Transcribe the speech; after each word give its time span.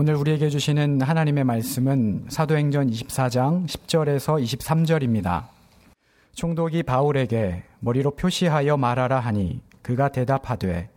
오늘 0.00 0.14
우리에게 0.14 0.48
주시는 0.48 1.00
하나님의 1.00 1.42
말씀은 1.42 2.26
사도행전 2.28 2.88
24장 2.88 3.66
10절에서 3.66 4.40
23절입니다. 4.40 5.46
총독이 6.34 6.84
바울에게 6.84 7.64
머리로 7.80 8.12
표시하여 8.12 8.76
말하라 8.76 9.18
하니 9.18 9.60
그가 9.82 10.10
대답하되 10.10 10.88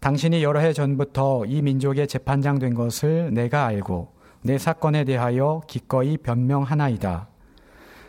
당신이 0.00 0.44
여러 0.44 0.60
해 0.60 0.74
전부터 0.74 1.46
이 1.46 1.62
민족의 1.62 2.06
재판장 2.06 2.58
된 2.58 2.74
것을 2.74 3.32
내가 3.32 3.64
알고 3.64 4.12
내 4.42 4.58
사건에 4.58 5.04
대하여 5.04 5.62
기꺼이 5.66 6.18
변명하나이다. 6.18 7.28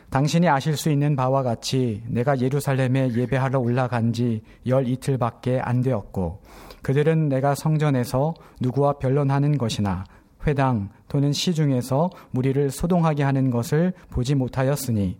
당신이 0.10 0.50
아실 0.50 0.76
수 0.76 0.92
있는 0.92 1.16
바와 1.16 1.44
같이 1.44 2.04
내가 2.08 2.42
예루살렘에 2.42 3.14
예배하러 3.14 3.58
올라간 3.58 4.12
지 4.12 4.42
열 4.66 4.86
이틀밖에 4.86 5.62
안 5.62 5.80
되었고 5.80 6.42
그들은 6.82 7.30
내가 7.30 7.56
성전에서 7.56 8.34
누구와 8.60 8.94
변론하는 8.94 9.58
것이나 9.58 10.04
회당 10.48 10.90
또는 11.08 11.34
시중에서 11.34 12.10
무리를 12.32 12.72
소동하게 12.72 13.24
하는 13.24 13.50
것을 13.50 13.94
보지 14.10 14.36
못하였으니 14.36 15.18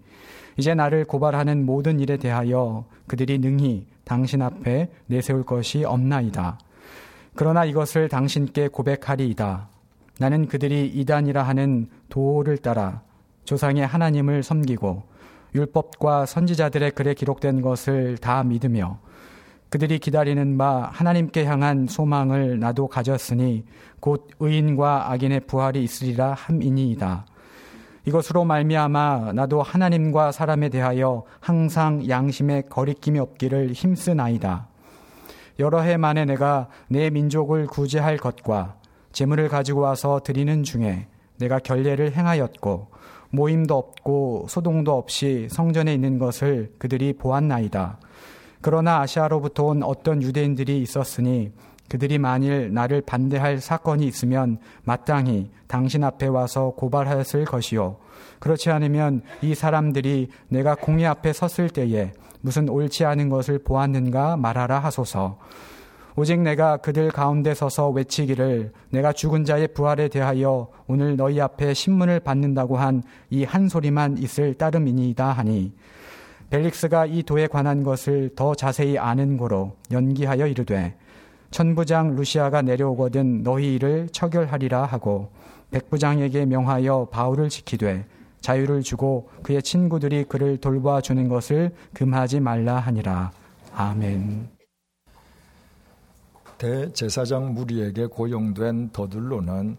이제 0.58 0.74
나를 0.76 1.06
고발하는 1.06 1.66
모든 1.66 2.00
일에 2.00 2.18
대하여 2.18 2.86
그들이 3.08 3.40
능히 3.40 3.88
당신 4.04 4.42
앞에 4.42 4.90
내세울 5.08 5.44
것이 5.44 5.84
없나이다. 5.86 6.58
그러나 7.36 7.64
이것을 7.64 8.10
당신께 8.10 8.68
고백하리이다. 8.68 9.70
나는 10.20 10.48
그들이 10.48 10.88
이단이라 10.88 11.44
하는 11.44 11.88
도를 12.10 12.58
따라 12.58 13.02
조상의 13.46 13.88
하나님을 13.88 14.44
섬기고 14.44 15.04
율법과 15.56 16.26
선지자들의 16.26 16.92
글에 16.92 17.14
기록된 17.14 17.62
것을 17.62 18.18
다 18.18 18.44
믿으며 18.44 19.00
그들이 19.70 20.00
기다리는 20.00 20.58
바 20.58 20.90
하나님께 20.92 21.46
향한 21.46 21.88
소망을 21.88 22.60
나도 22.60 22.88
가졌으니 22.88 23.64
곧 24.00 24.28
의인과 24.40 25.12
악인의 25.12 25.42
부활이 25.42 25.84
있으리라 25.84 26.34
함이니이다. 26.34 27.26
이것으로 28.06 28.46
말미암아 28.46 29.34
나도 29.34 29.62
하나님과 29.62 30.32
사람에 30.32 30.70
대하여 30.70 31.24
항상 31.40 32.08
양심에 32.10 32.64
거리낌이 32.70 33.20
없기를 33.20 33.74
힘쓰나이다. 33.74 34.68
여러 35.60 35.82
해 35.82 35.98
만에 35.98 36.26
내가 36.26 36.70
내 36.88 37.10
민족을 37.10 37.68
구제할 37.68 38.18
것과 38.18 38.78
재물을 39.12 39.48
가지고 39.50 39.82
와서 39.82 40.22
드리는 40.24 40.64
중에 40.64 41.08
내가 41.38 41.60
결례를 41.60 42.14
행하였고 42.14 42.88
모임도 43.32 43.76
없고 43.76 44.48
소동도 44.50 44.98
없이 44.98 45.48
성전에 45.52 45.94
있는 45.94 46.18
것을 46.18 46.74
그들이 46.80 47.14
보았나이다. 47.14 48.00
그러나 48.62 49.00
아시아로부터 49.02 49.66
온 49.66 49.84
어떤 49.84 50.22
유대인들이 50.22 50.82
있었으니 50.82 51.52
그들이 51.90 52.20
만일 52.20 52.74
나를 52.74 53.02
반대할 53.02 53.60
사건이 53.60 54.06
있으면 54.06 54.60
마땅히 54.84 55.50
당신 55.68 56.04
앞에 56.04 56.28
와서 56.28 56.74
고발하였을 56.78 57.46
것이요. 57.46 57.98
그렇지 58.40 58.70
않으면 58.70 59.22
이 59.42 59.56
사람들이 59.56 60.30
내가 60.50 60.76
공의 60.76 61.08
앞에 61.08 61.34
섰을 61.34 61.70
때에 61.70 62.12
무슨 62.42 62.70
옳지 62.70 63.06
않은 63.06 63.30
것을 63.30 63.60
보았는가 63.60 64.38
말하라 64.38 64.80
하소서. 64.80 65.40
오직 66.16 66.42
내가 66.42 66.78
그들 66.78 67.12
가운데 67.12 67.54
서서 67.54 67.90
외치기를 67.90 68.74
내가 68.90 69.14
죽은 69.14 69.46
자의 69.46 69.70
부활에 69.70 70.10
대하여 70.10 70.68
오늘 70.88 71.16
너희 71.16 71.40
앞에 71.40 71.74
신문을 71.74 72.20
받는다고 72.20 72.78
한 72.78 73.04
이한 73.30 73.70
소리만 73.70 74.18
있을 74.18 74.54
따름이니이다 74.56 75.32
하니 75.32 75.72
벨릭스가 76.50 77.06
이 77.06 77.24
도에 77.24 77.48
관한 77.48 77.84
것을 77.84 78.32
더 78.36 78.56
자세히 78.56 78.98
아는 78.98 79.38
고로 79.38 79.76
연기하여 79.92 80.48
이르되 80.48 80.96
천부장 81.52 82.16
루시아가 82.16 82.62
내려오거든 82.62 83.44
너희 83.44 83.76
일을 83.76 84.10
처결하리라 84.12 84.86
하고 84.86 85.30
백부장에게 85.72 86.46
명하여 86.46 87.10
바울을 87.12 87.50
지키되 87.50 88.06
자유를 88.42 88.84
주고 88.84 89.30
그의 89.44 89.62
친구들이 89.62 90.24
그를 90.24 90.58
돌봐 90.58 91.02
주는 91.02 91.28
것을 91.28 91.72
금하지 91.94 92.40
말라 92.40 92.80
하니라. 92.80 93.32
아멘. 93.74 94.50
대제사장 96.58 97.54
무리에게 97.54 98.08
고용된 98.08 98.92
더둘로는 98.92 99.78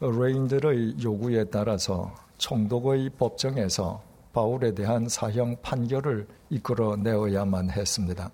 레인들의 0.00 0.96
요구에 1.02 1.44
따라서 1.44 2.12
총독의 2.38 3.10
법정에서 3.18 4.02
바울에 4.32 4.72
대한 4.74 5.08
사형 5.08 5.56
판결을 5.62 6.26
이끌어내어야만 6.50 7.70
했습니다. 7.70 8.30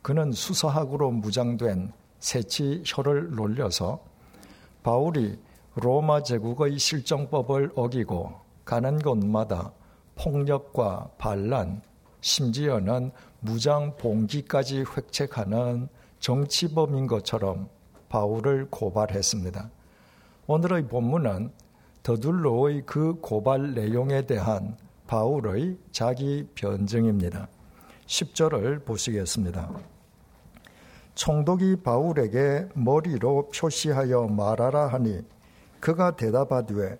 그는 0.00 0.32
수사학으로 0.32 1.10
무장된 1.10 1.92
세치 2.18 2.82
혀를 2.86 3.30
놀려서 3.34 4.00
바울이 4.82 5.38
로마 5.74 6.22
제국의 6.22 6.78
실정법을 6.78 7.72
어기고 7.74 8.32
가는 8.64 8.98
곳마다 8.98 9.72
폭력과 10.16 11.10
반란, 11.18 11.82
심지어는 12.20 13.10
무장 13.40 13.96
봉기까지 13.96 14.84
획책하는 14.96 15.88
정치범인 16.20 17.06
것처럼 17.06 17.68
바울을 18.08 18.68
고발했습니다. 18.70 19.70
오늘의 20.46 20.88
본문은 20.88 21.50
더둘로의 22.02 22.82
그 22.84 23.14
고발 23.20 23.74
내용에 23.74 24.26
대한 24.26 24.76
바울의 25.12 25.76
자기 25.90 26.48
변증입니다. 26.54 27.46
10절을 28.06 28.86
보시겠습니다. 28.86 29.70
총독이 31.14 31.76
바울에게 31.84 32.68
머리로 32.72 33.50
표시하여 33.54 34.28
말하라 34.28 34.86
하니 34.86 35.20
그가 35.80 36.16
대답하되 36.16 36.98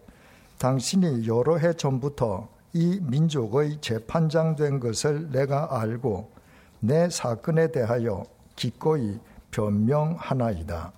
당신이 0.58 1.26
여러 1.26 1.56
해 1.56 1.72
전부터 1.72 2.50
이 2.74 3.00
민족의 3.00 3.80
재판장 3.80 4.56
된 4.56 4.78
것을 4.78 5.30
내가 5.30 5.80
알고 5.80 6.30
내 6.80 7.08
사건에 7.08 7.72
대하여 7.72 8.24
기꺼이 8.56 9.18
변명하나이다. 9.50 10.92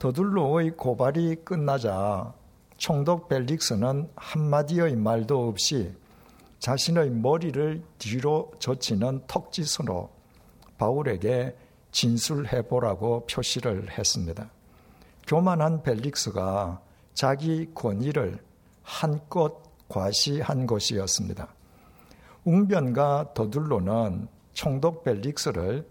더둘로의 0.00 0.72
고발이 0.72 1.36
끝나자 1.44 2.34
총독 2.78 3.28
벨릭스는 3.28 4.08
한마디의 4.16 4.96
말도 4.96 5.48
없이 5.48 5.99
자신의 6.60 7.10
머리를 7.10 7.82
뒤로 7.98 8.52
젖히는 8.58 9.22
턱짓으로 9.26 10.10
바울에게 10.78 11.56
진술해 11.90 12.68
보라고 12.68 13.26
표시를 13.26 13.90
했습니다. 13.90 14.50
교만한 15.26 15.82
벨릭스가 15.82 16.80
자기 17.14 17.68
권위를 17.74 18.38
한껏 18.82 19.62
과시한 19.88 20.66
것이었습니다. 20.66 21.48
웅변과 22.44 23.32
더둘로는 23.34 24.28
총독 24.52 25.02
벨릭스를 25.02 25.88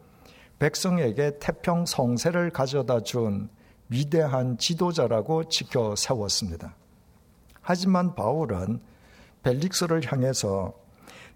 백성에게 0.59 1.39
태평 1.39 1.85
성세를 1.85 2.51
가져다 2.51 3.01
준 3.01 3.49
위대한 3.89 4.57
지도자라고 4.57 5.45
지켜 5.45 5.95
세웠습니다. 5.95 6.75
하지만 7.61 8.13
바울은 8.13 8.81
벨릭스를 9.43 10.01
향해서 10.05 10.73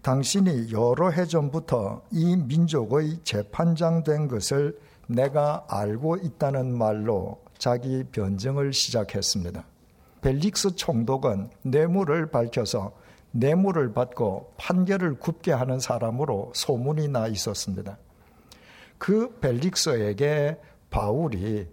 당신이 0.01 0.73
여러 0.73 1.09
해 1.09 1.25
전부터 1.25 2.01
이 2.11 2.35
민족의 2.35 3.19
재판장 3.23 4.03
된 4.03 4.27
것을 4.27 4.77
내가 5.07 5.65
알고 5.69 6.17
있다는 6.17 6.77
말로 6.77 7.41
자기 7.57 8.03
변증을 8.11 8.73
시작했습니다. 8.73 9.63
벨릭스 10.21 10.75
총독은 10.75 11.49
뇌물을 11.63 12.31
밝혀서 12.31 12.93
뇌물을 13.31 13.93
받고 13.93 14.53
판결을 14.57 15.19
굽게 15.19 15.51
하는 15.51 15.79
사람으로 15.79 16.51
소문이 16.53 17.07
나 17.07 17.27
있었습니다. 17.27 17.97
그 18.97 19.37
벨릭스에게 19.39 20.59
바울이 20.89 21.67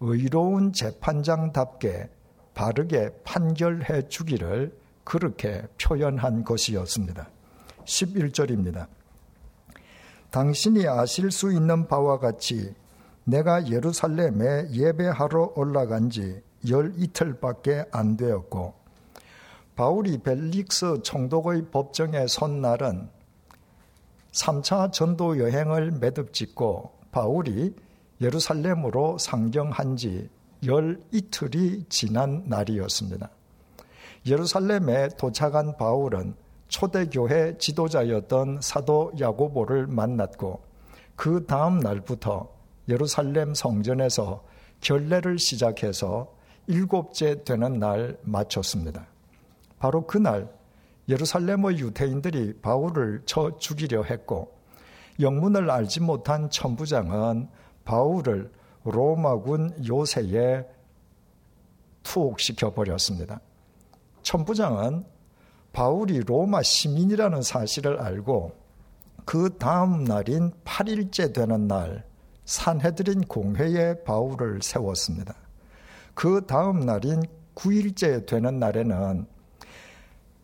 의로운 0.00 0.72
재판장답게 0.72 2.08
바르게 2.54 3.10
판결해 3.24 4.08
주기를 4.08 4.74
그렇게 5.04 5.62
표현한 5.80 6.44
것이었습니다. 6.44 7.28
11절입니다. 7.84 8.86
당신이 10.30 10.86
아실 10.88 11.30
수 11.30 11.52
있는 11.52 11.86
바와 11.88 12.18
같이 12.18 12.74
내가 13.24 13.68
예루살렘에 13.68 14.68
예배하러 14.70 15.52
올라간 15.56 16.10
지 16.10 16.42
열 16.68 16.92
이틀밖에 16.96 17.86
안 17.90 18.16
되었고 18.16 18.74
바울이 19.74 20.18
벨릭스 20.18 21.02
총독의 21.02 21.70
법정에 21.70 22.26
선 22.28 22.60
날은 22.60 23.08
3차 24.32 24.92
전도 24.92 25.38
여행을 25.38 25.92
매듭 25.92 26.32
짓고 26.32 26.92
바울이 27.10 27.74
예루살렘으로 28.20 29.18
상경한 29.18 29.96
지 29.96 30.28
열 30.64 31.00
이틀이 31.10 31.86
지난 31.88 32.44
날이었습니다. 32.46 33.28
예루살렘에 34.26 35.08
도착한 35.18 35.76
바울은 35.76 36.34
초대교회 36.68 37.58
지도자였던 37.58 38.60
사도 38.62 39.12
야고보를 39.18 39.88
만났고 39.88 40.62
그 41.16 41.44
다음 41.46 41.80
날부터 41.80 42.48
예루살렘 42.88 43.54
성전에서 43.54 44.44
결례를 44.80 45.38
시작해서 45.38 46.32
일곱째 46.66 47.42
되는 47.44 47.78
날 47.78 48.16
마쳤습니다. 48.22 49.06
바로 49.78 50.06
그날 50.06 50.48
예루살렘의 51.08 51.78
유태인들이 51.78 52.60
바울을 52.62 53.22
쳐 53.26 53.56
죽이려 53.58 54.04
했고 54.04 54.56
영문을 55.20 55.70
알지 55.70 56.00
못한 56.00 56.48
천부장은 56.48 57.48
바울을 57.84 58.50
로마군 58.84 59.86
요새에 59.86 60.64
투옥시켜 62.02 62.72
버렸습니다. 62.72 63.40
천부장은 64.22 65.04
바울이 65.72 66.20
로마 66.20 66.62
시민이라는 66.62 67.42
사실을 67.42 68.00
알고 68.00 68.52
그 69.24 69.56
다음 69.58 70.04
날인 70.04 70.52
8일째 70.64 71.32
되는 71.32 71.66
날 71.66 72.04
산헤드린 72.44 73.22
공회에 73.22 74.02
바울을 74.04 74.60
세웠습니다. 74.62 75.34
그 76.14 76.44
다음 76.46 76.80
날인 76.80 77.22
9일째 77.54 78.26
되는 78.26 78.58
날에는 78.58 79.26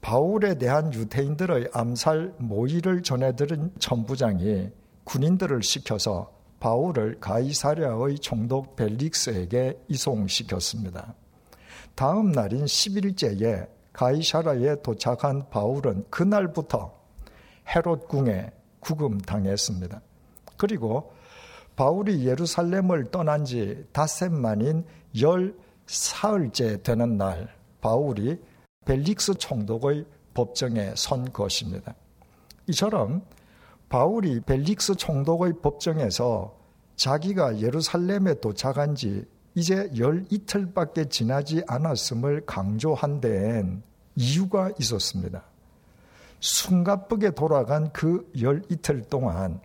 바울에 0.00 0.54
대한 0.54 0.92
유태인들의 0.94 1.70
암살 1.72 2.34
모의를 2.38 3.02
전해들은 3.02 3.72
천부장이 3.78 4.70
군인들을 5.04 5.62
시켜서 5.62 6.32
바울을 6.60 7.19
가이사랴의 7.20 8.19
총독 8.20 8.76
벨릭스에게 8.76 9.78
이송시켰습니다. 9.88 11.14
다음 11.99 12.31
날인 12.31 12.65
11일째에 12.65 13.69
가이사라에 13.93 14.83
도착한 14.85 15.50
바울은 15.50 16.05
그날부터 16.11 16.97
헤롯 17.67 18.06
궁에 18.06 18.53
구금당했습니다. 18.79 20.00
그리고 20.56 21.12
바울이 21.75 22.25
예루살렘을 22.25 23.11
떠난 23.11 23.45
지 23.45 23.85
닷새 23.91 24.29
만인 24.29 24.85
열 25.21 25.56
사흘째 25.89 26.81
되는 26.85 27.17
날 27.17 27.53
바울이 27.81 28.41
벨릭스 28.85 29.35
총독의 29.35 30.05
법정에 30.35 30.93
선 30.95 31.33
것입니다. 31.33 31.97
이처럼 32.69 33.27
바울이 33.89 34.39
벨릭스 34.43 34.95
총독의 34.95 35.55
법정에서 35.62 36.56
자기가 36.95 37.59
예루살렘에 37.59 38.35
도착한 38.35 38.95
지 38.95 39.27
이제 39.58 39.90
열 39.99 40.25
이틀밖에 40.31 41.08
지나지 41.08 41.64
않았음을 41.66 42.46
강조한 42.46 43.20
데엔 43.20 43.82
이유가 44.14 44.70
있었습니다. 44.78 45.43
숨가쁘게 46.38 47.32
돌아간 47.32 47.93
그 47.93 48.25
열 48.40 48.62
이틀 48.70 49.02
동안 49.02 49.60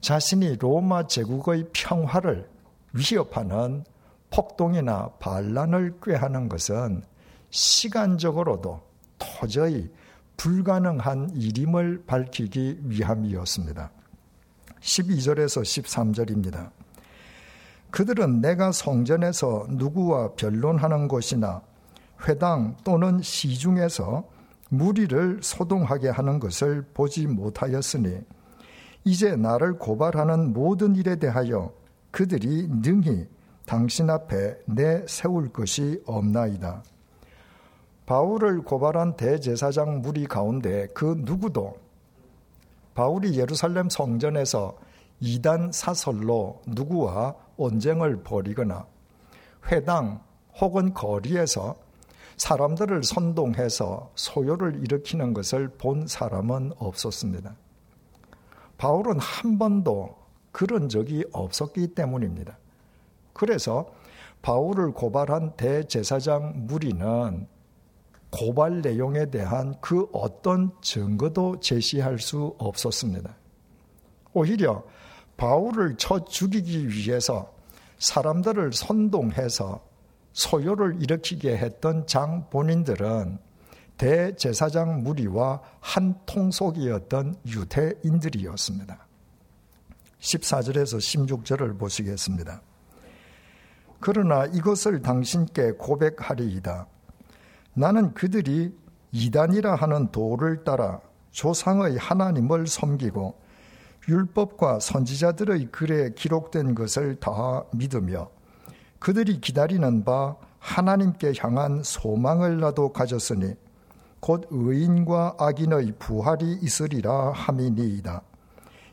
자신이 0.00 0.56
로마 0.56 1.06
제국의 1.06 1.68
평화를 1.72 2.50
위협하는 2.92 3.84
폭동이나 4.30 5.10
반란을 5.20 6.00
꾀하는 6.02 6.48
것은 6.48 7.04
시간적으로도 7.50 8.80
도저히 9.16 9.88
불가능한 10.38 11.36
일임을 11.36 12.02
밝히기 12.04 12.80
위함이었습니다. 12.82 13.92
12절에서 14.80 15.62
13절입니다. 15.62 16.79
그들은 17.90 18.40
내가 18.40 18.72
성전에서 18.72 19.66
누구와 19.70 20.32
변론하는 20.34 21.08
것이나 21.08 21.62
회당 22.26 22.76
또는 22.84 23.20
시중에서 23.22 24.24
무리를 24.68 25.40
소동하게 25.42 26.10
하는 26.10 26.38
것을 26.38 26.84
보지 26.94 27.26
못하였으니 27.26 28.20
이제 29.04 29.34
나를 29.34 29.78
고발하는 29.78 30.52
모든 30.52 30.94
일에 30.94 31.16
대하여 31.16 31.72
그들이 32.10 32.68
능히 32.68 33.26
당신 33.66 34.10
앞에 34.10 34.58
내 34.66 35.04
세울 35.06 35.52
것이 35.52 36.02
없나이다. 36.06 36.82
바울을 38.06 38.62
고발한 38.62 39.16
대제사장 39.16 40.02
무리 40.02 40.26
가운데 40.26 40.88
그 40.94 41.14
누구도 41.18 41.76
바울이 42.94 43.38
예루살렘 43.38 43.88
성전에서 43.88 44.76
이단 45.20 45.72
사설로 45.72 46.62
누구와 46.66 47.34
언쟁을 47.56 48.22
벌이거나 48.22 48.86
회당 49.70 50.22
혹은 50.58 50.94
거리에서 50.94 51.76
사람들을 52.36 53.04
선동해서 53.04 54.10
소요를 54.14 54.82
일으키는 54.82 55.34
것을 55.34 55.68
본 55.68 56.06
사람은 56.06 56.72
없었습니다. 56.78 57.54
바울은 58.78 59.18
한 59.20 59.58
번도 59.58 60.16
그런 60.52 60.88
적이 60.88 61.24
없었기 61.32 61.88
때문입니다. 61.88 62.56
그래서 63.34 63.92
바울을 64.40 64.92
고발한 64.92 65.56
대제사장 65.56 66.66
무리는 66.66 67.46
고발 68.30 68.80
내용에 68.80 69.26
대한 69.26 69.74
그 69.80 70.08
어떤 70.12 70.70
증거도 70.80 71.60
제시할 71.60 72.18
수 72.18 72.54
없었습니다. 72.58 73.34
오히려 74.32 74.82
바울을 75.40 75.96
쳐 75.96 76.22
죽이기 76.22 76.90
위해서 76.90 77.50
사람들을 77.98 78.74
선동해서 78.74 79.82
소요를 80.34 81.00
일으키게 81.00 81.56
했던 81.56 82.06
장 82.06 82.50
본인들은 82.50 83.38
대제사장 83.96 85.02
무리와 85.02 85.62
한 85.80 86.14
통속이었던 86.26 87.36
유대인들이었습니다. 87.46 89.06
14절에서 90.20 90.98
16절을 90.98 91.78
보시겠습니다. 91.78 92.60
그러나 93.98 94.44
이것을 94.44 95.00
당신께 95.00 95.72
고백하리이다. 95.72 96.86
나는 97.72 98.12
그들이 98.12 98.74
이단이라 99.12 99.74
하는 99.74 100.10
도를 100.12 100.64
따라 100.64 101.00
조상의 101.30 101.96
하나님을 101.96 102.66
섬기고 102.66 103.49
율법과 104.08 104.80
선지자들의 104.80 105.66
글에 105.66 106.10
기록된 106.14 106.74
것을 106.74 107.16
다 107.20 107.64
믿으며 107.72 108.30
그들이 108.98 109.40
기다리는 109.40 110.04
바 110.04 110.36
하나님께 110.58 111.32
향한 111.38 111.82
소망을 111.82 112.60
나도 112.60 112.92
가졌으니 112.92 113.54
곧 114.20 114.46
의인과 114.50 115.36
악인의 115.38 115.94
부활이 115.98 116.58
있으리라 116.62 117.32
함이니이다. 117.32 118.22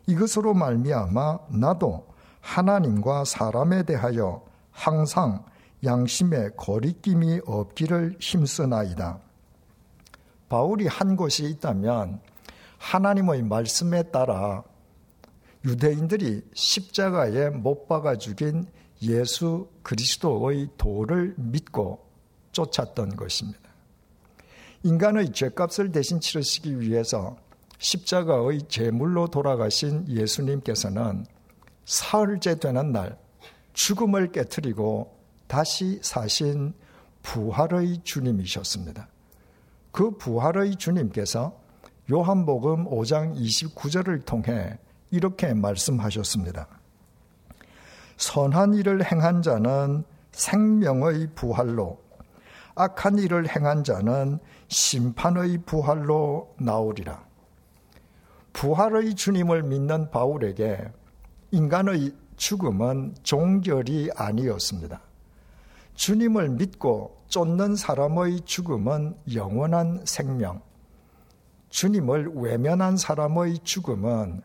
이것으로 0.07 0.53
말미암아 0.53 1.39
나도 1.49 2.07
하나님과 2.39 3.25
사람에 3.25 3.83
대하여 3.83 4.41
항상 4.71 5.43
양심에 5.83 6.51
거리낌이 6.55 7.41
없기를 7.45 8.15
힘쓰나이다. 8.19 9.19
바울이 10.47 10.87
한 10.87 11.17
것이 11.17 11.43
있다면 11.43 12.21
하나님의 12.77 13.43
말씀에 13.43 14.03
따라 14.03 14.63
유대인들이 15.67 16.43
십자가에 16.53 17.49
못 17.49 17.89
박아 17.89 18.15
죽인 18.15 18.65
예수 19.01 19.69
그리스도의 19.83 20.69
도를 20.77 21.35
믿고 21.37 22.07
쫓았던 22.53 23.17
것입니다. 23.17 23.59
인간의 24.83 25.33
죄값을 25.33 25.91
대신 25.91 26.21
치르시기 26.21 26.79
위해서 26.79 27.35
십자가의 27.79 28.61
제물로 28.69 29.27
돌아가신 29.27 30.07
예수님께서는 30.07 31.25
사흘째 31.83 32.59
되는 32.59 32.93
날 32.93 33.17
죽음을 33.73 34.31
깨뜨리고 34.31 35.17
다시 35.47 35.99
사신 36.01 36.73
부활의 37.23 38.03
주님이셨습니다. 38.05 39.09
그 39.91 40.11
부활의 40.17 40.77
주님께서 40.77 41.59
요한복음 42.09 42.85
5장 42.85 43.35
29절을 43.35 44.25
통해 44.25 44.79
이렇게 45.11 45.53
말씀하셨습니다. 45.53 46.67
선한 48.17 48.73
일을 48.73 49.09
행한 49.09 49.41
자는 49.41 50.03
생명의 50.31 51.29
부활로, 51.35 52.01
악한 52.75 53.19
일을 53.19 53.47
행한 53.47 53.83
자는 53.83 54.39
심판의 54.67 55.59
부활로 55.65 56.55
나오리라. 56.59 57.25
부활의 58.53 59.15
주님을 59.15 59.63
믿는 59.63 60.09
바울에게 60.09 60.91
인간의 61.51 62.13
죽음은 62.37 63.15
종결이 63.23 64.09
아니었습니다. 64.15 65.01
주님을 65.93 66.49
믿고 66.49 67.23
쫓는 67.27 67.75
사람의 67.75 68.41
죽음은 68.45 69.17
영원한 69.33 70.01
생명, 70.05 70.61
주님을 71.69 72.31
외면한 72.35 72.97
사람의 72.97 73.59
죽음은 73.63 74.41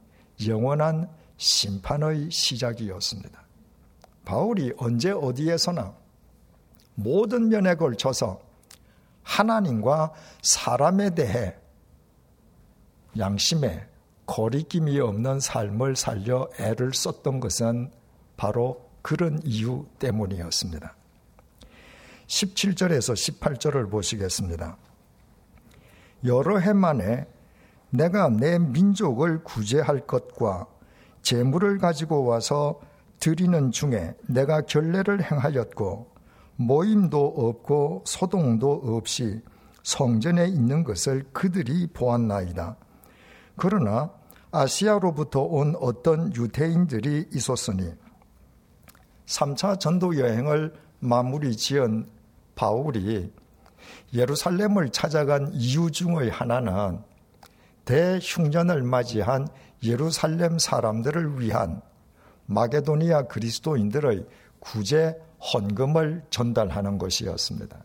영원한 0.49 1.09
심판의 1.37 2.31
시작이었습니다. 2.31 3.43
바울이 4.25 4.73
언제 4.77 5.11
어디에서나 5.11 5.95
모든 6.95 7.49
면에 7.49 7.75
걸쳐서 7.75 8.41
하나님과 9.23 10.13
사람에 10.43 11.15
대해 11.15 11.55
양심에 13.19 13.87
거리낌이 14.27 14.99
없는 15.01 15.41
삶을 15.41 15.97
살려 15.97 16.49
애를 16.59 16.95
썼던 16.95 17.41
것은 17.41 17.91
바로 18.37 18.89
그런 19.03 19.41
이유 19.45 19.87
때문이었습니다. 19.99 20.95
17절에서 22.27 23.41
18절을 23.41 23.91
보시겠습니다. 23.91 24.77
여러 26.25 26.59
해 26.59 26.73
만에 26.73 27.27
내가 27.93 28.31
내 28.31 28.59
민족을 28.59 29.45
구제할 29.45 30.07
것과 30.07 30.67
재물을 31.21 31.79
가지고 31.79 32.25
와서 32.25 32.81
드리는 33.21 33.71
중에 33.71 34.15
내가 34.27 34.63
결례를 34.63 35.23
행하였고 35.23 36.11
모임도 36.57 37.35
없고 37.37 38.05
소동도 38.07 38.73
없이 38.85 39.43
성전에 39.83 40.47
있는 40.47 40.85
것을 40.85 41.25
그들이 41.33 41.87
보았나이다. 41.89 42.77
그러나 43.57 44.11
아시아로부터 44.51 45.43
온 45.43 45.75
어떤 45.79 46.35
유대인들이 46.35 47.29
있었으니 47.33 47.93
3차 49.27 49.79
전도 49.79 50.19
여행을 50.19 50.75
마무리 50.99 51.57
지은 51.57 52.07
바울이 52.55 53.33
예루살렘을 54.15 54.91
찾아간 54.91 55.51
이유 55.53 55.91
중의 55.91 56.31
하나는 56.31 57.03
대흉년을 57.85 58.83
맞이한 58.83 59.49
예루살렘 59.83 60.59
사람들을 60.59 61.41
위한 61.41 61.81
마게도니아 62.47 63.25
그리스도인들의 63.25 64.27
구제 64.61 65.21
헌금을 65.53 66.25
전달하는 66.31 66.99
것이었습니다. 66.99 67.85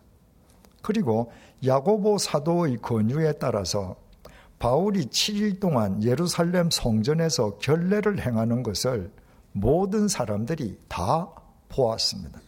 그리고 0.82 1.32
야고보 1.66 2.18
사도의 2.18 2.78
권유에 2.78 3.34
따라서 3.34 3.96
바울이 4.60 5.06
7일 5.08 5.60
동안 5.60 6.04
예루살렘 6.04 6.70
성전에서 6.70 7.58
결례를 7.58 8.26
행하는 8.26 8.64
것을 8.64 9.12
모든 9.52 10.08
사람들이 10.08 10.80
다 10.88 11.30
보았습니다. 11.70 12.40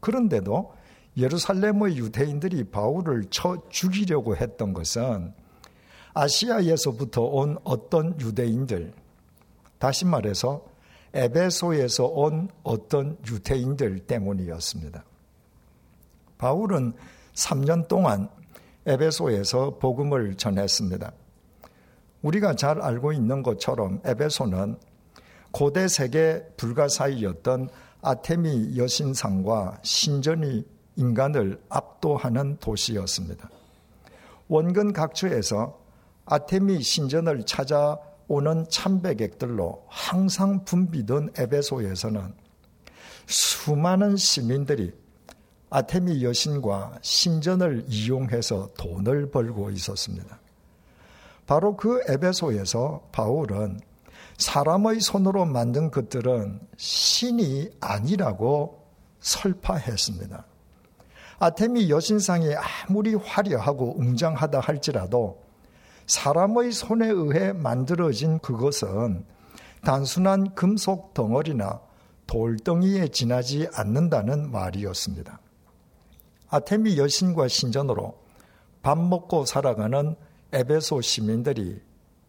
그런데도 0.00 0.72
예루살렘의 1.16 1.96
유대인들이 1.96 2.64
바울을 2.64 3.24
쳐 3.30 3.60
죽이려고 3.68 4.36
했던 4.36 4.72
것은 4.72 5.34
아시아에서부터 6.18 7.22
온 7.22 7.58
어떤 7.62 8.20
유대인들, 8.20 8.92
다시 9.78 10.04
말해서 10.04 10.64
에베소에서 11.14 12.06
온 12.06 12.48
어떤 12.64 13.16
유대인들 13.24 14.00
때문이었습니다. 14.00 15.04
바울은 16.38 16.92
3년 17.34 17.86
동안 17.86 18.28
에베소에서 18.86 19.78
복음을 19.78 20.34
전했습니다. 20.34 21.12
우리가 22.22 22.54
잘 22.54 22.82
알고 22.82 23.12
있는 23.12 23.44
것처럼 23.44 24.00
에베소는 24.04 24.76
고대 25.52 25.86
세계 25.86 26.44
불가사의였던 26.56 27.68
아테미 28.02 28.76
여신상과 28.76 29.78
신전이 29.82 30.66
인간을 30.96 31.62
압도하는 31.68 32.56
도시였습니다. 32.58 33.48
원근 34.48 34.92
각처에서 34.92 35.87
아테미 36.30 36.82
신전을 36.82 37.44
찾아오는 37.44 38.66
참배객들로 38.68 39.84
항상 39.88 40.64
붐비던 40.64 41.32
에베소에서는 41.38 42.34
수많은 43.26 44.16
시민들이 44.16 44.92
아테미 45.70 46.22
여신과 46.22 46.98
신전을 47.00 47.86
이용해서 47.88 48.70
돈을 48.78 49.30
벌고 49.30 49.70
있었습니다. 49.70 50.38
바로 51.46 51.76
그 51.76 52.02
에베소에서 52.06 53.08
바울은 53.10 53.80
사람의 54.36 55.00
손으로 55.00 55.46
만든 55.46 55.90
것들은 55.90 56.60
신이 56.76 57.70
아니라고 57.80 58.86
설파했습니다. 59.20 60.44
아테미 61.38 61.88
여신상이 61.88 62.54
아무리 62.86 63.14
화려하고 63.14 63.98
웅장하다 63.98 64.60
할지라도 64.60 65.47
사람의 66.08 66.72
손에 66.72 67.06
의해 67.06 67.52
만들어진 67.52 68.38
그것은 68.38 69.24
단순한 69.82 70.54
금속 70.54 71.12
덩어리나 71.14 71.80
돌덩이에 72.26 73.08
지나지 73.08 73.68
않는다는 73.74 74.50
말이었습니다. 74.50 75.38
아테미 76.48 76.98
여신과 76.98 77.48
신전으로 77.48 78.18
밥 78.82 78.98
먹고 78.98 79.44
살아가는 79.44 80.16
에베소 80.52 81.02
시민들이 81.02 81.80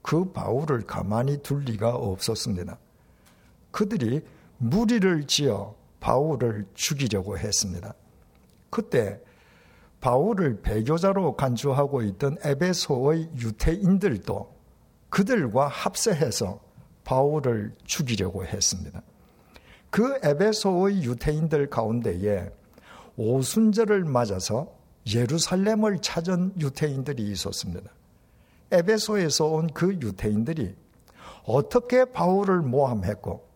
그 0.02 0.32
바울을 0.32 0.86
가만히 0.86 1.42
둘 1.42 1.64
리가 1.64 1.96
없었습니다. 1.96 2.78
그들이 3.72 4.22
무리를 4.58 5.26
지어 5.26 5.74
바울을 6.02 6.66
죽이려고 6.74 7.38
했습니다. 7.38 7.94
그때 8.70 9.22
바울을 10.02 10.62
배교자로 10.62 11.36
간주하고 11.36 12.02
있던 12.04 12.38
에베소의 12.44 13.32
유태인들도 13.38 14.56
그들과 15.10 15.68
합세해서 15.68 16.60
바울을 17.04 17.76
죽이려고 17.84 18.46
했습니다. 18.46 19.02
그 19.90 20.20
에베소의 20.24 21.04
유태인들 21.04 21.70
가운데에 21.70 22.52
오순절을 23.18 24.06
맞아서 24.06 24.72
예루살렘을 25.14 26.00
찾은 26.00 26.54
유태인들이 26.60 27.24
있었습니다. 27.32 27.92
에베소에서 28.72 29.46
온 29.46 29.68
그 29.74 29.94
유태인들이 29.94 30.76
어떻게 31.44 32.06
바울을 32.06 32.62
모함했고 32.62 33.48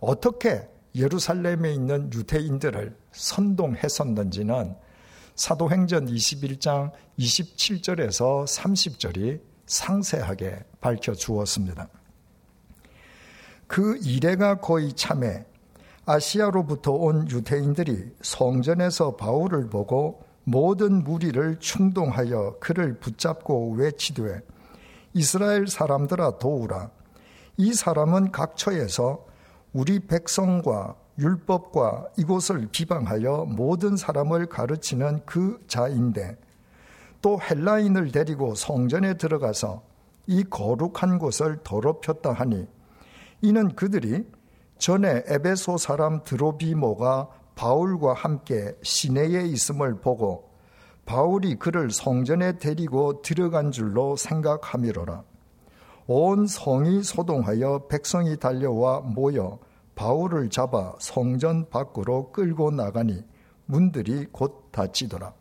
어떻게 0.00 0.68
예루살렘에 0.94 1.74
있는 1.74 2.10
유태인들을 2.12 2.96
선동했었는지는 3.12 4.74
사도행전 5.38 6.06
21장 6.06 6.90
27절에서 7.16 8.44
30절이 8.44 9.40
상세하게 9.66 10.64
밝혀 10.80 11.14
주었습니다. 11.14 11.88
그 13.68 13.96
이래가 14.02 14.58
거의 14.58 14.92
참에 14.94 15.46
아시아로부터 16.06 16.90
온 16.90 17.30
유대인들이 17.30 18.16
성전에서 18.20 19.14
바울을 19.14 19.70
보고 19.70 20.24
모든 20.42 21.04
무리를 21.04 21.60
충동하여 21.60 22.56
그를 22.58 22.98
붙잡고 22.98 23.74
외치되 23.74 24.40
이스라엘 25.14 25.68
사람들아 25.68 26.38
도우라 26.38 26.90
이 27.58 27.72
사람은 27.74 28.32
각처에서 28.32 29.24
우리 29.72 30.00
백성과 30.00 30.96
율법과 31.18 32.10
이곳을 32.16 32.68
비방하여 32.70 33.46
모든 33.48 33.96
사람을 33.96 34.46
가르치는 34.46 35.22
그 35.26 35.60
자인데 35.66 36.36
또 37.20 37.40
헬라인을 37.40 38.12
데리고 38.12 38.54
성전에 38.54 39.14
들어가서 39.14 39.82
이 40.26 40.44
거룩한 40.44 41.18
곳을 41.18 41.58
더럽혔다 41.64 42.32
하니 42.32 42.68
이는 43.42 43.74
그들이 43.74 44.24
전에 44.78 45.24
에베소 45.26 45.76
사람 45.78 46.22
드로비모가 46.22 47.28
바울과 47.56 48.14
함께 48.14 48.76
시내에 48.82 49.46
있음을 49.46 50.00
보고 50.00 50.48
바울이 51.04 51.56
그를 51.56 51.90
성전에 51.90 52.58
데리고 52.58 53.22
들어간 53.22 53.72
줄로 53.72 54.14
생각함이로라. 54.14 55.24
온 56.06 56.46
성이 56.46 57.02
소동하여 57.02 57.86
백성이 57.88 58.36
달려와 58.36 59.00
모여 59.00 59.58
바울을 59.98 60.48
잡아 60.48 60.94
성전 61.00 61.68
밖으로 61.70 62.30
끌고 62.30 62.70
나가니 62.70 63.24
문들이 63.66 64.26
곧 64.30 64.68
닫히더라. 64.70 65.34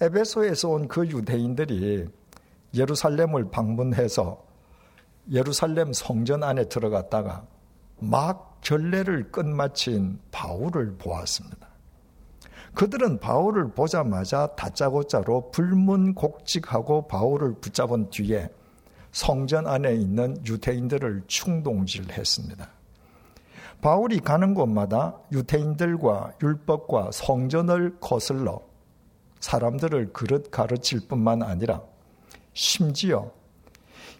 에베소에서 0.00 0.68
온 0.68 0.86
그 0.86 1.04
유대인들이 1.04 2.06
예루살렘을 2.72 3.50
방문해서 3.50 4.44
예루살렘 5.32 5.92
성전 5.92 6.44
안에 6.44 6.68
들어갔다가 6.68 7.44
막 7.98 8.60
결례를 8.60 9.32
끝마친 9.32 10.20
바울을 10.30 10.96
보았습니다. 10.96 11.66
그들은 12.74 13.18
바울을 13.18 13.72
보자마자 13.72 14.46
다짜고짜로 14.54 15.50
불문곡직하고 15.50 17.08
바울을 17.08 17.54
붙잡은 17.54 18.10
뒤에 18.10 18.48
성전 19.10 19.66
안에 19.66 19.96
있는 19.96 20.36
유대인들을 20.46 21.24
충동질했습니다. 21.26 22.73
바울이 23.84 24.20
가는 24.20 24.54
곳마다 24.54 25.18
유대인들과 25.30 26.32
율법과 26.42 27.10
성전을 27.12 27.98
거슬러 28.00 28.62
사람들을 29.40 30.14
그릇 30.14 30.50
가르칠 30.50 31.06
뿐만 31.06 31.42
아니라 31.42 31.82
심지어 32.54 33.30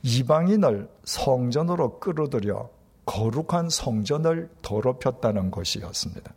이방인을 0.03 0.91
성전으로 1.05 1.99
끌어들여 1.99 2.69
거룩한 3.07 3.71
성전을 3.71 4.51
더럽혔다는 4.61 5.51
것이었습니다. 5.51 6.35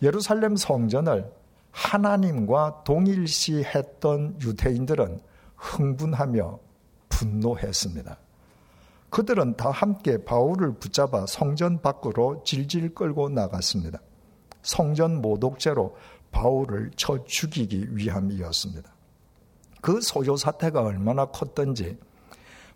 예루살렘 0.00 0.56
성전을 0.56 1.30
하나님과 1.70 2.84
동일시했던 2.84 4.38
유대인들은 4.40 5.20
흥분하며 5.56 6.60
분노했습니다. 7.10 8.16
그들은 9.16 9.56
다 9.56 9.70
함께 9.70 10.22
바울을 10.22 10.74
붙잡아 10.74 11.24
성전 11.26 11.80
밖으로 11.80 12.42
질질 12.44 12.94
끌고 12.94 13.30
나갔습니다. 13.30 13.98
성전 14.60 15.22
모독죄로 15.22 15.96
바울을 16.32 16.90
쳐 16.96 17.24
죽이기 17.24 17.96
위함이었습니다. 17.96 18.94
그 19.80 20.02
소요 20.02 20.36
사태가 20.36 20.82
얼마나 20.82 21.24
컸던지 21.24 21.96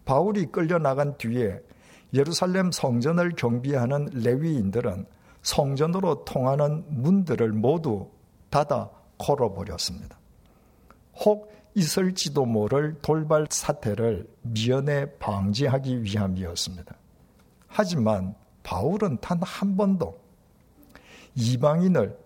바울이 0.07 0.47
끌려 0.47 0.79
나간 0.79 1.15
뒤에 1.19 1.61
예루살렘 2.15 2.73
성전을 2.73 3.35
경비하는 3.37 4.09
레위인들은 4.15 5.05
성전으로 5.43 6.25
통하는 6.25 6.87
문들을 6.89 7.53
모두 7.53 8.09
닫아 8.49 8.89
걸어버렸습니다. 9.19 10.19
혹 11.17 11.53
있을지도 11.75 12.45
모를 12.47 12.97
돌발 13.01 13.47
사태를 13.51 14.29
미연에 14.43 15.11
방지하기 15.19 16.03
위함이었습니다. 16.03 16.95
하지만 17.69 18.35
바울은 18.63 19.19
단 19.21 19.41
한 19.43 19.77
번도 19.77 20.19
이방인을 21.35 22.19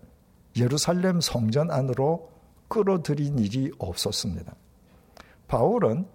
예루살렘 0.57 1.21
성전 1.21 1.69
안으로 1.69 2.31
끌어들인 2.67 3.39
일이 3.39 3.71
없었습니다. 3.77 4.55
바울은 5.47 6.07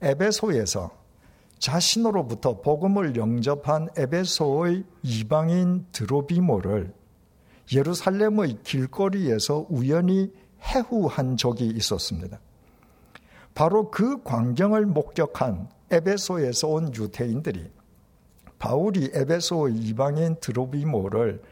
에베소에서 0.00 0.90
자신으로부터 1.58 2.60
복음을 2.60 3.14
영접한 3.14 3.90
에베소의 3.96 4.84
이방인 5.04 5.86
드로비모를 5.92 6.92
예루살렘의 7.72 8.58
길거리에서 8.64 9.66
우연히 9.68 10.32
해후한 10.60 11.36
적이 11.36 11.68
있었습니다. 11.68 12.40
바로 13.54 13.90
그 13.90 14.22
광경을 14.22 14.86
목격한 14.86 15.68
에베소에서 15.90 16.68
온 16.68 16.94
유태인들이 16.94 17.70
바울이 18.58 19.10
에베소의 19.12 19.76
이방인 19.76 20.36
드로비모를 20.40 21.42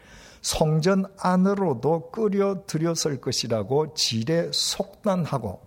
성전 0.41 1.05
안으로도 1.19 2.11
끌어들였을 2.11 3.21
것이라고 3.21 3.95
지레 3.95 4.51
속단하고 4.53 5.61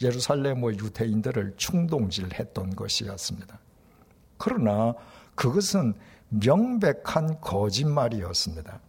예루살렘의 0.00 0.78
유태인들을 0.78 1.54
충동질했던 1.56 2.76
것이었습니다. 2.76 3.58
그러나 4.38 4.94
그것은 5.34 5.94
명백한 6.28 7.40
거짓말이었습니다. 7.40 8.80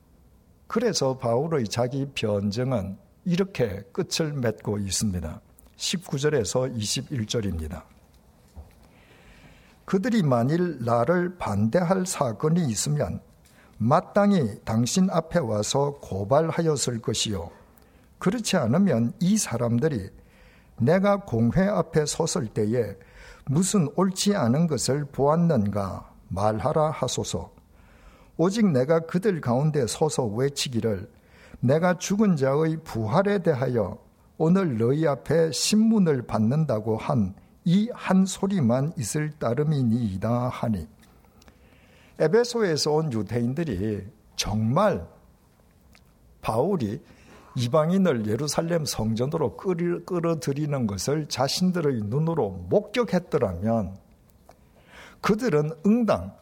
그래서 0.68 1.18
바울의 1.18 1.70
자기 1.70 2.08
변증은 2.14 2.98
이렇게 3.26 3.84
끝을 3.94 4.34
맺고 4.34 4.80
있습니다. 4.80 5.42
19절에서 5.78 6.76
21절입니다. 6.76 7.84
그들이 9.86 10.22
만일 10.22 10.84
나를 10.84 11.38
반대할 11.38 12.06
사건이 12.06 12.66
있으면 12.68 13.22
마땅히 13.78 14.60
당신 14.66 15.10
앞에 15.10 15.40
와서 15.40 15.98
고발하였을 16.02 17.00
것이요. 17.00 17.50
그렇지 18.20 18.58
않으면 18.58 19.14
이 19.20 19.38
사람들이 19.38 20.10
내가 20.78 21.18
공회 21.18 21.62
앞에 21.62 22.06
섰을 22.06 22.48
때에 22.48 22.96
무슨 23.46 23.88
옳지 23.96 24.36
않은 24.36 24.68
것을 24.68 25.06
보았는가 25.06 26.12
말하라 26.28 26.92
하소서. 26.92 27.52
오직 28.36 28.68
내가 28.68 29.00
그들 29.00 29.42
가운데 29.42 29.88
서서 29.88 30.26
외치기를 30.26 31.10
내가 31.60 31.98
죽은 31.98 32.36
자의 32.36 32.78
부활에 32.84 33.40
대하여 33.40 33.98
오늘 34.40 34.78
너희 34.78 35.08
앞에 35.08 35.52
신문을 35.52 36.28
받는다고 36.28 36.98
한이한 36.98 38.26
소리만 38.28 38.94
있을 38.98 39.32
따름이니이다 39.40 40.50
하니. 40.50 40.88
에베소에서 42.20 42.92
온 42.94 43.12
유대인들이 43.12 44.06
정말 44.36 45.08
바울이 46.42 47.02
이방인을 47.56 48.28
예루살렘 48.28 48.86
성전으로 48.86 49.58
끌어들이는 49.58 50.86
것을 50.86 51.28
자신들의 51.28 52.02
눈으로 52.04 52.52
목격했더라면 52.70 53.98
그들은 55.22 55.72
응당 55.86 56.36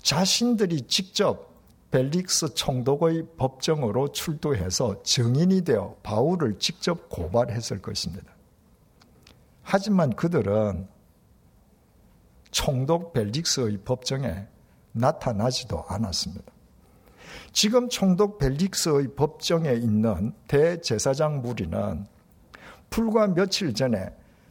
자신들이 0.00 0.82
직접 0.86 1.55
벨릭스 1.90 2.54
총독의 2.54 3.26
법정으로 3.36 4.12
출두해서 4.12 5.02
증인이 5.02 5.62
되어 5.62 5.96
바울을 6.02 6.58
직접 6.58 7.08
고발했을 7.08 7.80
것입니다. 7.80 8.32
하지만 9.62 10.14
그들은 10.14 10.88
총독 12.50 13.12
벨릭스의 13.12 13.78
법정에 13.84 14.46
나타나지도 14.92 15.84
않았습니다. 15.88 16.52
지금 17.52 17.88
총독 17.88 18.38
벨릭스의 18.38 19.14
법정에 19.14 19.72
있는 19.72 20.32
대제사장 20.48 21.42
무리는 21.42 22.06
불과 22.90 23.26
며칠 23.26 23.74
전에 23.74 24.10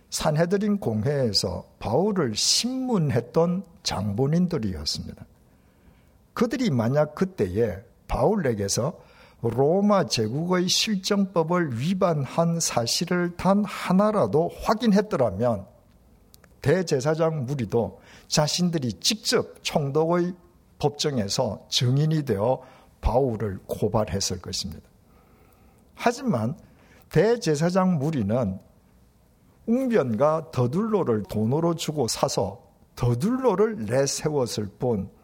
산헤드린 0.10 0.80
공회에서 0.80 1.66
바울을 1.80 2.36
신문했던 2.36 3.64
장본인들이었습니다. 3.84 5.26
그들이 6.36 6.70
만약 6.70 7.16
그때에 7.16 7.80
바울에게서 8.08 9.00
로마 9.42 10.06
제국의 10.06 10.68
실정법을 10.68 11.80
위반한 11.80 12.60
사실을 12.60 13.36
단 13.36 13.64
하나라도 13.66 14.52
확인했더라면 14.62 15.66
대제사장 16.62 17.46
무리도 17.46 18.00
자신들이 18.28 18.94
직접 18.94 19.64
총독의 19.64 20.34
법정에서 20.80 21.68
증인이 21.70 22.24
되어 22.24 22.62
바울을 23.02 23.60
고발했을 23.68 24.42
것입니다. 24.42 24.82
하지만 25.94 26.58
대제사장 27.10 27.98
무리는 27.98 28.60
웅변과 29.68 30.52
더둘로를 30.52 31.24
돈으로 31.30 31.76
주고 31.76 32.08
사서 32.08 32.62
더둘로를 32.96 33.86
내세웠을 33.86 34.68
뿐 34.80 35.15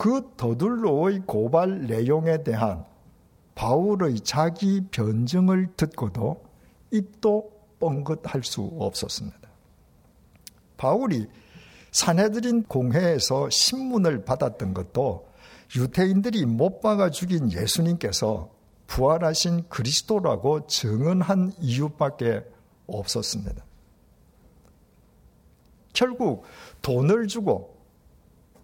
그 0.00 0.32
더둘로의 0.38 1.24
고발 1.26 1.82
내용에 1.82 2.42
대한 2.42 2.86
바울의 3.54 4.20
자기 4.20 4.80
변증을 4.90 5.74
듣고도 5.76 6.42
입도 6.90 7.52
뻥긋할 7.78 8.42
수 8.42 8.62
없었습니다. 8.78 9.38
바울이 10.78 11.28
사내들인 11.92 12.62
공회에서 12.62 13.50
신문을 13.50 14.24
받았던 14.24 14.72
것도 14.72 15.28
유태인들이 15.76 16.46
못 16.46 16.80
박아 16.80 17.10
죽인 17.10 17.52
예수님께서 17.52 18.48
부활하신 18.86 19.68
그리스도라고 19.68 20.66
증언한 20.66 21.52
이유밖에 21.60 22.42
없었습니다. 22.86 23.62
결국 25.92 26.44
돈을 26.80 27.26
주고 27.26 27.69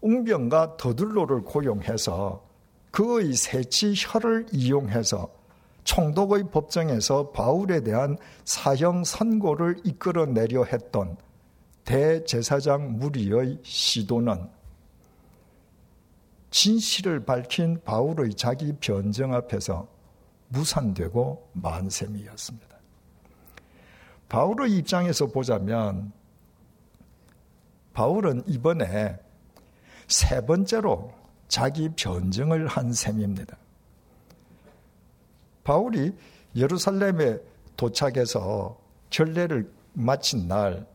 웅병과 0.00 0.76
더둘로를 0.76 1.42
고용해서 1.42 2.44
그의 2.90 3.34
세치 3.34 3.94
혀를 3.96 4.46
이용해서 4.52 5.30
총독의 5.84 6.50
법정에서 6.50 7.30
바울에 7.30 7.80
대한 7.80 8.16
사형 8.44 9.04
선고를 9.04 9.76
이끌어내려 9.84 10.64
했던 10.64 11.16
대제사장 11.84 12.98
무리의 12.98 13.60
시도는 13.62 14.48
진실을 16.50 17.24
밝힌 17.24 17.80
바울의 17.84 18.34
자기 18.34 18.72
변정 18.80 19.34
앞에서 19.34 19.86
무산되고 20.48 21.50
만셈이었습니다. 21.52 22.76
바울의 24.28 24.72
입장에서 24.78 25.26
보자면 25.26 26.12
바울은 27.92 28.42
이번에 28.46 29.18
세 30.08 30.44
번째로 30.44 31.12
자기 31.48 31.88
변증을 31.90 32.66
한 32.66 32.92
셈입니다. 32.92 33.56
바울이 35.64 36.12
예루살렘에 36.54 37.38
도착해서 37.76 38.78
결례를 39.10 39.70
마친 39.92 40.48
날 40.48 40.86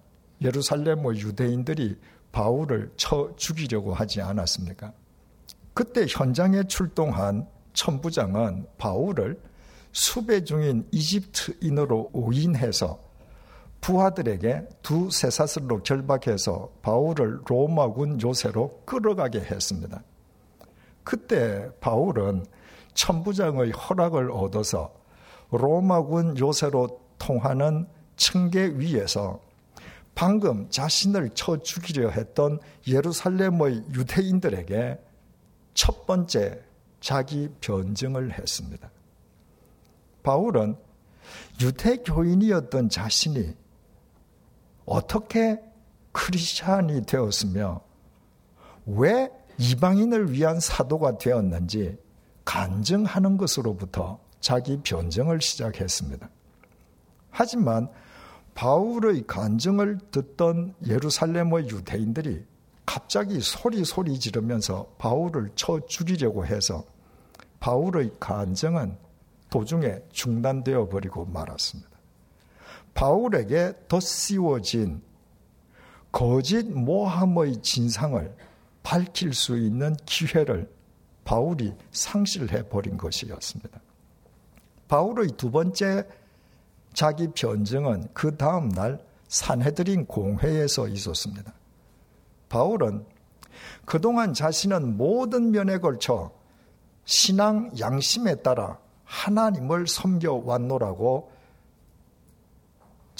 예루살렘의 0.41 1.19
유대인들이 1.19 1.97
바울을 2.31 2.91
쳐 2.95 3.33
죽이려고 3.35 3.93
하지 3.93 4.21
않았습니까? 4.21 4.93
그때 5.73 6.05
현장에 6.07 6.63
출동한 6.63 7.47
천부장은 7.73 8.67
바울을 8.77 9.39
수배 9.91 10.45
중인 10.45 10.87
이집트인으로 10.91 12.09
오인해서 12.13 12.99
부하들에게 13.81 14.67
두 14.83 15.09
쇠사슬로 15.09 15.81
결박해서 15.81 16.71
바울을 16.81 17.41
로마군 17.45 18.21
요새로 18.21 18.81
끌어가게 18.85 19.39
했습니다. 19.39 20.03
그때 21.03 21.67
바울은 21.79 22.45
천부장의 22.93 23.71
허락을 23.71 24.31
얻어서 24.31 24.93
로마군 25.49 26.37
요새로 26.37 27.01
통하는 27.17 27.87
층계 28.15 28.67
위에서 28.75 29.39
방금 30.13 30.69
자신을 30.69 31.31
쳐 31.33 31.57
죽이려 31.57 32.09
했던 32.09 32.59
예루살렘의 32.87 33.83
유대인들에게 33.93 34.99
첫 35.73 36.05
번째 36.05 36.61
자기 36.99 37.49
변증을 37.61 38.37
했습니다. 38.37 38.91
바울은 40.21 40.75
유태 41.61 41.97
교인이었던 41.97 42.89
자신이 42.89 43.55
어떻게 44.85 45.61
크리스찬이 46.11 47.05
되었으며 47.05 47.81
왜 48.85 49.29
이방인을 49.57 50.31
위한 50.31 50.59
사도가 50.59 51.17
되었는지 51.17 51.97
간증하는 52.45 53.37
것으로부터 53.37 54.19
자기 54.39 54.81
변증을 54.81 55.39
시작했습니다. 55.41 56.29
하지만 57.29 57.87
바울의 58.55 59.25
간증을 59.27 59.99
듣던 60.11 60.73
예루살렘의 60.85 61.69
유대인들이 61.69 62.45
갑자기 62.85 63.39
소리 63.39 63.85
소리 63.85 64.19
지르면서 64.19 64.93
바울을 64.97 65.51
쳐 65.55 65.79
죽이려고 65.87 66.45
해서 66.45 66.83
바울의 67.59 68.15
간증은 68.19 68.97
도중에 69.49 69.99
중단되어 70.11 70.89
버리고 70.89 71.25
말았습니다. 71.25 71.90
바울에게 72.93 73.73
덧씌워진 73.87 75.01
거짓 76.11 76.63
모함의 76.69 77.61
진상을 77.61 78.35
밝힐 78.83 79.33
수 79.33 79.57
있는 79.57 79.95
기회를 80.05 80.69
바울이 81.23 81.73
상실해 81.91 82.67
버린 82.67 82.97
것이었습니다. 82.97 83.79
바울의 84.87 85.29
두 85.37 85.51
번째 85.51 86.05
자기 86.93 87.29
변증은 87.29 88.09
그 88.13 88.35
다음 88.35 88.69
날 88.69 88.99
산헤드린 89.29 90.05
공회에서 90.07 90.89
있었습니다. 90.89 91.53
바울은 92.49 93.05
그동안 93.85 94.33
자신은 94.33 94.97
모든 94.97 95.51
면에 95.51 95.77
걸쳐 95.77 96.31
신앙 97.05 97.71
양심에 97.79 98.35
따라 98.35 98.79
하나님을 99.05 99.87
섬겨왔노라고 99.87 101.30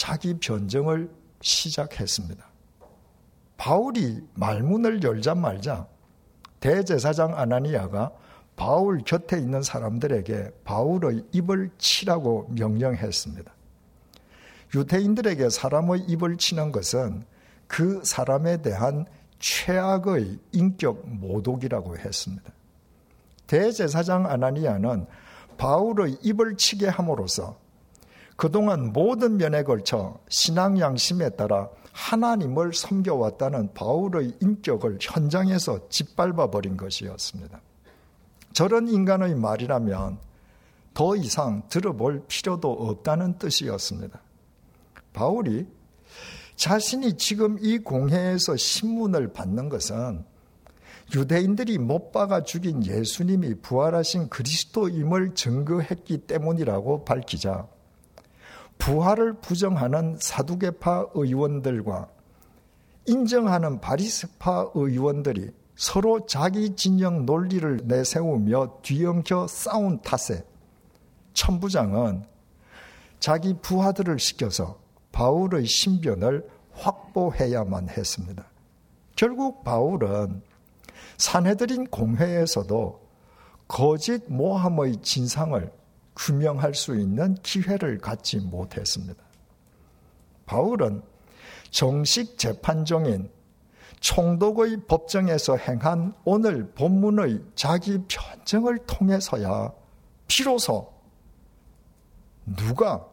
자기 0.02 0.34
변증을 0.34 1.12
시작했습니다. 1.42 2.44
바울이 3.56 4.20
말문을 4.34 5.04
열자 5.04 5.36
말자 5.36 5.86
대제사장 6.60 7.38
아나니아가 7.38 8.12
바울 8.56 9.04
곁에 9.06 9.38
있는 9.38 9.62
사람들에게 9.62 10.54
바울의 10.64 11.26
입을 11.34 11.70
치라고 11.78 12.48
명령했습니다. 12.50 13.54
유대인들에게 14.74 15.52
사람의 15.52 16.06
입을 16.08 16.38
치는 16.38 16.72
것은 16.72 17.24
그 17.68 18.02
사람에 18.04 18.64
대한 18.64 19.06
최악의 19.38 20.40
인격 20.52 21.08
모독이라고 21.08 22.00
했습니다. 22.00 22.52
대제사장 23.46 24.26
아나니아는 24.26 25.06
바울의 25.60 26.18
입을 26.24 26.58
치게 26.58 26.88
함으로써 26.88 27.62
그동안 28.42 28.92
모든 28.92 29.38
면에 29.38 29.62
걸쳐 29.62 30.18
신앙 30.28 30.80
양심에 30.80 31.30
따라 31.36 31.70
하나님을 31.92 32.74
섬겨왔다는 32.74 33.76
바울의 33.76 34.38
인격을 34.42 34.98
현장에서 35.00 35.88
짓밟아 35.90 36.50
버린 36.50 36.76
것이었습니다. 36.76 37.62
저런 38.52 38.88
인간의 38.88 39.36
말이라면 39.36 40.18
더 40.96 41.16
이상 41.18 41.62
들어볼 41.70 42.24
필요도 42.28 42.72
없다는 42.72 43.38
뜻이었습니다. 43.38 44.20
바울이 45.14 45.68
자신이 46.56 47.18
지금 47.18 47.60
이 47.62 47.78
공회에서 47.78 48.56
신문을 48.56 49.34
받는 49.34 49.70
것은 49.70 50.26
유대인들이 51.14 51.78
못 51.78 52.12
박아 52.12 52.42
죽인 52.42 52.84
예수님이 52.84 53.62
부활하신 53.62 54.30
그리스도임을 54.30 55.36
증거했기 55.36 56.26
때문이라고 56.26 57.06
밝히자 57.06 57.68
부활을 58.82 59.34
부정하는 59.34 60.18
사두개파 60.20 61.10
의원들과 61.14 62.10
인정하는 63.06 63.80
바리스파 63.80 64.72
의원들이 64.74 65.52
서로 65.76 66.26
자기 66.26 66.76
진영 66.76 67.28
논리를 67.28 67.82
내세우며 67.84 68.80
뒤엉켜 68.82 69.46
싸운 69.48 70.02
탓에 70.02 70.44
천부장은 71.34 72.26
자기 73.20 73.54
부하들을 73.62 74.18
시켜서 74.18 74.80
바울의 75.12 75.68
신변을 75.68 76.50
확보해야만 76.74 77.90
했습니다. 77.90 78.44
결국 79.16 79.64
바울은 79.64 80.42
산해드린 81.18 81.86
공회에서도 81.86 83.00
거짓 83.68 84.24
모함의 84.28 85.04
진상을 85.04 85.72
규명할 86.16 86.74
수 86.74 86.96
있는 86.96 87.36
기회를 87.36 88.00
갖지 88.00 88.38
못했습니다. 88.40 89.24
바울은 90.46 91.02
정식 91.70 92.38
재판정인 92.38 93.32
총독의 94.02 94.88
법정에서 94.88 95.58
행한 95.58 96.14
오늘 96.26 96.72
본문의 96.72 97.42
자기 97.56 98.00
변정을 98.08 98.80
통해서야 98.88 99.72
비로소 100.28 100.92
누가 102.46 103.08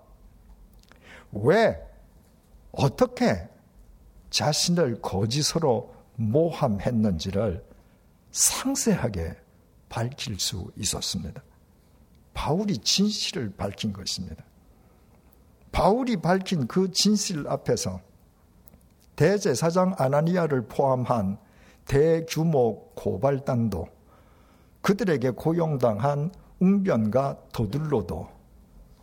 왜 1.30 1.78
어떻게 2.72 3.48
자신을 4.30 5.00
거짓으로 5.00 5.94
모함했는지를 6.16 7.64
상세하게 8.30 9.36
밝힐 9.88 10.38
수 10.38 10.70
있었습니다. 10.76 11.42
바울이 12.38 12.78
진실을 12.78 13.52
밝힌 13.56 13.92
것입니다. 13.92 14.44
바울이 15.72 16.18
밝힌 16.18 16.68
그 16.68 16.88
진실 16.92 17.48
앞에서 17.48 18.00
대제사장 19.16 19.96
아나니아를 19.98 20.68
포함한 20.68 21.38
대규모 21.84 22.92
고발단도 22.94 23.88
그들에게 24.82 25.30
고용당한 25.30 26.30
웅변과 26.60 27.38
도들로도 27.52 28.28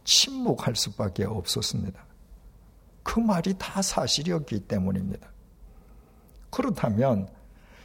침묵할 0.06 0.78
수밖에 0.78 1.26
없었습니다. 1.26 2.06
그 3.04 3.20
말이 3.20 3.54
다 3.58 3.82
사실이었기 3.82 4.62
때문입니다. 4.62 5.30
그렇다면 6.52 7.28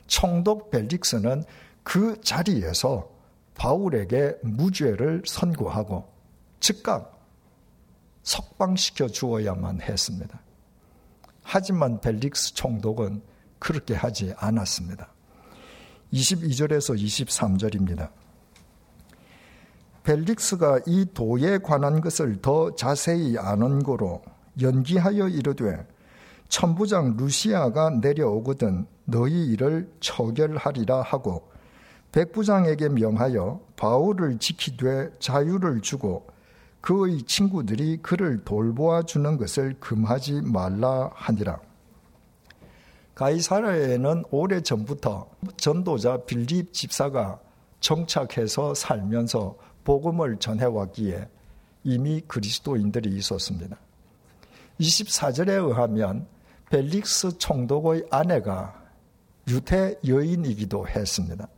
총독 0.07 0.71
벨릭스는 0.71 1.43
그 1.83 2.21
자리에서 2.21 3.20
바울에게 3.61 4.39
무죄를 4.43 5.23
선고하고 5.27 6.09
즉각 6.61 7.21
석방시켜 8.23 9.09
주어야만 9.09 9.83
했습니다. 9.83 10.41
하지만 11.43 12.01
벨릭스 12.01 12.55
총독은 12.55 13.21
그렇게 13.59 13.95
하지 13.95 14.33
않았습니다. 14.39 15.13
22절에서 16.11 16.99
23절입니다. 16.99 18.11
벨릭스가 20.05 20.81
이 20.87 21.05
도에 21.13 21.59
관한 21.59 22.01
것을 22.01 22.41
더 22.41 22.75
자세히 22.75 23.37
아는 23.37 23.83
고로 23.83 24.23
연기하여 24.59 25.29
이르되 25.29 25.87
천부장 26.49 27.19
루시아가 27.19 27.91
내려오거든 27.91 28.87
너희 29.05 29.49
일을 29.49 29.93
처결하리라 30.01 31.03
하고 31.03 31.50
백부장에게 32.13 32.89
명하여 32.89 33.61
바울을 33.77 34.39
지키되 34.39 35.11
자유를 35.19 35.81
주고 35.81 36.27
그의 36.81 37.23
친구들이 37.23 37.99
그를 37.99 38.43
돌보아 38.45 39.03
주는 39.03 39.37
것을 39.37 39.77
금하지 39.81 40.43
말라 40.43 41.11
하니라. 41.15 41.61
가이사라에는 43.15 44.25
오래 44.31 44.63
전부터 44.63 45.29
전도자 45.57 46.25
빌립 46.25 46.73
집사가 46.73 47.39
정착해서 47.81 48.75
살면서 48.75 49.57
복음을 49.85 50.39
전해왔기에 50.39 51.29
이미 51.85 52.21
그리스도인들이 52.23 53.11
있었습니다. 53.17 53.77
24절에 54.81 55.51
의하면 55.51 56.27
벨릭스 56.71 57.39
총독의 57.39 58.07
아내가 58.11 58.75
유태 59.49 59.99
여인이기도 60.07 60.89
했습니다. 60.89 61.49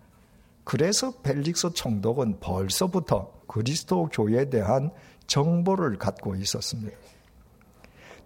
그래서 0.64 1.12
벨릭스 1.22 1.72
총독은 1.72 2.40
벌써부터 2.40 3.32
그리스도 3.46 4.08
교회에 4.10 4.48
대한 4.48 4.90
정보를 5.26 5.98
갖고 5.98 6.34
있었습니다. 6.36 6.96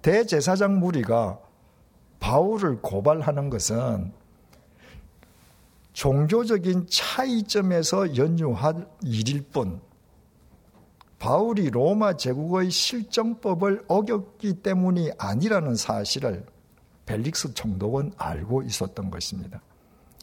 대제사장 0.02 0.78
무리가 0.78 1.40
바울을 2.20 2.80
고발하는 2.82 3.50
것은 3.50 4.12
종교적인 5.92 6.86
차이점에서 6.90 8.16
연유한 8.16 8.86
일일 9.02 9.44
뿐 9.48 9.80
바울이 11.18 11.70
로마 11.70 12.16
제국의 12.16 12.70
실정법을 12.70 13.84
어겼기 13.88 14.62
때문이 14.62 15.12
아니라는 15.16 15.74
사실을 15.74 16.44
벨릭스 17.06 17.54
총독은 17.54 18.12
알고 18.18 18.62
있었던 18.62 19.10
것입니다. 19.10 19.62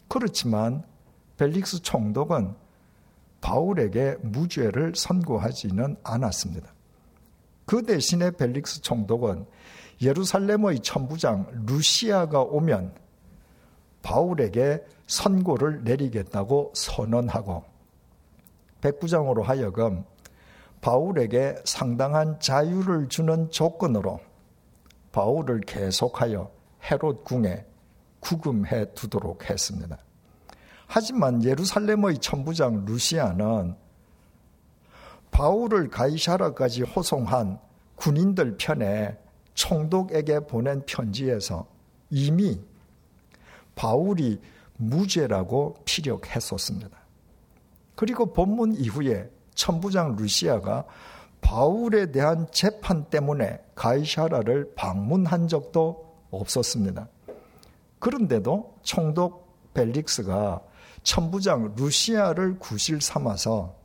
그렇지만 0.06 0.84
벨릭스 1.36 1.82
총독은 1.82 2.54
바울에게 3.40 4.16
무죄를 4.22 4.94
선고하지는 4.94 5.96
않았습니다. 6.02 6.72
그 7.66 7.82
대신에 7.82 8.30
벨릭스 8.30 8.80
총독은 8.82 9.46
예루살렘의 10.02 10.80
천부장 10.80 11.64
루시아가 11.66 12.42
오면 12.42 12.94
바울에게 14.02 14.84
선고를 15.06 15.84
내리겠다고 15.84 16.72
선언하고 16.74 17.64
백부장으로 18.80 19.42
하여금 19.42 20.04
바울에게 20.82 21.56
상당한 21.64 22.38
자유를 22.38 23.08
주는 23.08 23.50
조건으로 23.50 24.20
바울을 25.12 25.60
계속하여 25.60 26.50
헤롯 26.90 27.24
궁에 27.24 27.64
구금해 28.20 28.92
두도록 28.92 29.48
했습니다. 29.48 29.96
하지만 30.86 31.42
예루살렘의 31.42 32.18
천부장 32.18 32.84
루시아는 32.84 33.76
바울을 35.30 35.88
가이샤라까지 35.88 36.82
호송한 36.82 37.58
군인들 37.96 38.56
편에 38.56 39.18
총독에게 39.54 40.40
보낸 40.40 40.82
편지에서 40.86 41.66
이미 42.10 42.60
바울이 43.74 44.40
무죄라고 44.76 45.76
피력했었습니다. 45.84 46.96
그리고 47.94 48.32
본문 48.32 48.74
이후에 48.74 49.30
천부장 49.54 50.16
루시아가 50.16 50.84
바울에 51.40 52.10
대한 52.10 52.46
재판 52.50 53.04
때문에 53.04 53.60
가이샤라를 53.74 54.72
방문한 54.74 55.48
적도 55.48 56.16
없었습니다. 56.30 57.08
그런데도 57.98 58.78
총독 58.82 59.72
벨릭스가 59.74 60.60
천부장 61.04 61.74
루시아를 61.76 62.58
구실 62.58 63.00
삼아서 63.00 63.76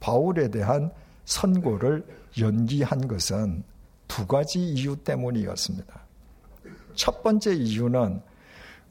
바울에 0.00 0.48
대한 0.48 0.92
선고를 1.24 2.06
연기한 2.38 3.08
것은 3.08 3.64
두 4.06 4.26
가지 4.26 4.60
이유 4.60 4.96
때문이었습니다. 4.96 6.00
첫 6.94 7.22
번째 7.22 7.54
이유는 7.54 8.22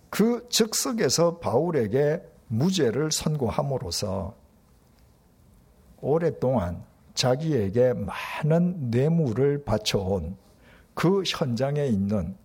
그 0.10 0.48
즉석에서 0.50 1.38
바울에게 1.38 2.22
무죄를 2.48 3.12
선고함으로써 3.12 4.36
오랫동안 6.02 6.84
자기에게 7.14 7.94
많은 7.94 8.92
뇌물을 8.92 9.66
바쳐온 9.66 10.38
그 10.94 11.24
현장에 11.26 11.86
있는 11.86 12.36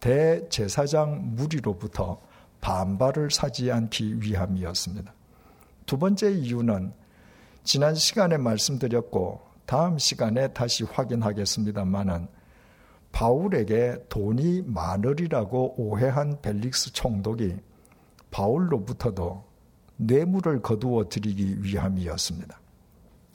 대제사장 0.00 1.34
무리로부터 1.36 2.20
반발을 2.60 3.30
사지 3.30 3.70
않기 3.70 4.22
위함이었습니다. 4.22 5.12
두 5.86 5.98
번째 5.98 6.30
이유는 6.32 6.92
지난 7.64 7.94
시간에 7.94 8.36
말씀드렸고 8.36 9.40
다음 9.66 9.98
시간에 9.98 10.48
다시 10.48 10.84
확인하겠습니다만은 10.84 12.28
바울에게 13.12 14.06
돈이 14.08 14.62
많으리라고 14.66 15.74
오해한 15.76 16.40
벨릭스 16.42 16.92
총독이 16.92 17.56
바울로부터도 18.30 19.44
뇌물을 19.96 20.62
거두어 20.62 21.08
드리기 21.08 21.62
위함이었습니다. 21.62 22.60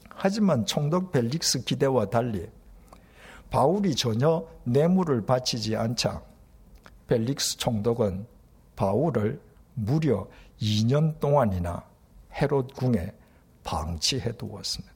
하지만 0.10 0.66
총독 0.66 1.12
벨릭스 1.12 1.66
기대와 1.66 2.10
달리 2.10 2.48
바울이 3.50 3.96
전혀 3.96 4.48
뇌물을 4.64 5.26
바치지 5.26 5.76
않자 5.76 6.22
벨릭스 7.08 7.58
총독은 7.58 8.26
바울을 8.76 9.42
무려 9.74 10.28
2년 10.60 11.20
동안이나 11.20 11.84
헤롯 12.34 12.74
궁에 12.74 13.14
방치해 13.64 14.32
두었습니다. 14.34 14.96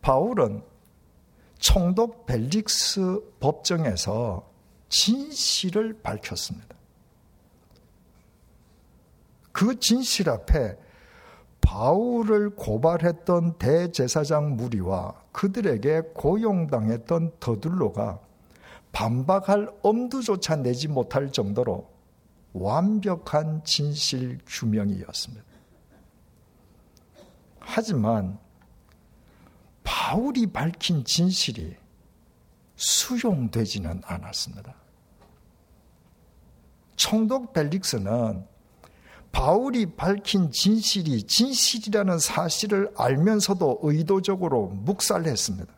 바울은 0.00 0.62
총독 1.58 2.26
벨릭스 2.26 3.20
법정에서 3.40 4.48
진실을 4.88 6.00
밝혔습니다. 6.02 6.76
그 9.52 9.78
진실 9.78 10.28
앞에 10.28 10.76
바울을 11.60 12.56
고발했던 12.56 13.58
대제사장 13.58 14.56
무리와 14.56 15.14
그들에게 15.30 16.02
고용당했던 16.14 17.32
더둘로가 17.38 18.18
반박할 18.92 19.68
엄두조차 19.82 20.56
내지 20.56 20.86
못할 20.86 21.32
정도로 21.32 21.90
완벽한 22.52 23.64
진실 23.64 24.38
규명이었습니다. 24.46 25.44
하지만 27.58 28.38
바울이 29.82 30.46
밝힌 30.46 31.04
진실이 31.04 31.76
수용되지는 32.76 34.02
않았습니다. 34.04 34.74
총독 36.96 37.52
벨릭스는 37.52 38.46
바울이 39.32 39.86
밝힌 39.96 40.50
진실이 40.50 41.22
진실이라는 41.22 42.18
사실을 42.18 42.92
알면서도 42.96 43.80
의도적으로 43.82 44.68
묵살했습니다. 44.68 45.72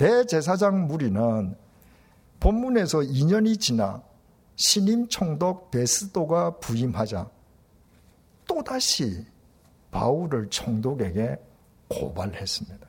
대제사장 0.00 0.86
무리는 0.86 1.54
본문에서 2.40 3.00
2년이 3.00 3.60
지나 3.60 4.02
신임 4.56 5.06
총독 5.08 5.70
베스도가 5.70 6.58
부임하자 6.58 7.28
또다시 8.48 9.26
바울을 9.90 10.48
총독에게 10.48 11.36
고발했습니다. 11.88 12.86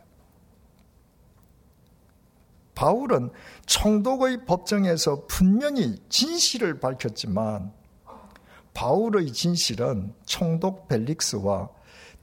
바울은 2.75 3.31
총독의 3.65 4.45
법정에서 4.45 5.25
분명히 5.27 6.01
진실을 6.07 6.79
밝혔지만 6.79 7.73
바울의 8.73 9.33
진실은 9.33 10.13
총독 10.25 10.87
벨릭스와 10.87 11.67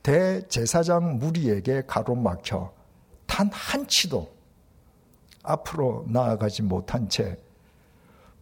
대제사장 0.03 1.18
무리에게 1.18 1.83
가로막혀 1.87 2.72
단 3.27 3.51
한치도 3.53 4.38
앞으로 5.42 6.05
나아가지 6.09 6.62
못한 6.62 7.09
채 7.09 7.37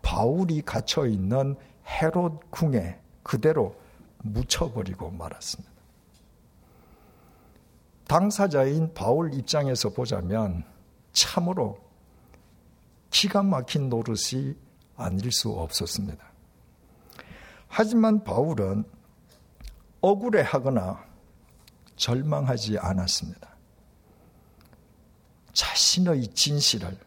바울이 0.02 0.62
갇혀 0.62 1.06
있는 1.06 1.56
헤롯 1.86 2.50
궁에 2.50 2.98
그대로 3.22 3.74
묻혀버리고 4.22 5.10
말았습니다. 5.10 5.72
당사자인 8.06 8.92
바울 8.94 9.34
입장에서 9.34 9.90
보자면 9.90 10.64
참으로 11.12 11.78
기가 13.10 13.42
막힌 13.42 13.88
노릇이 13.88 14.54
아닐 14.96 15.32
수 15.32 15.50
없었습니다. 15.50 16.24
하지만 17.68 18.22
바울은 18.22 18.84
억울해하거나 20.00 21.04
절망하지 21.96 22.78
않았습니다. 22.78 23.55
자신의 25.56 26.28
진실을 26.34 26.98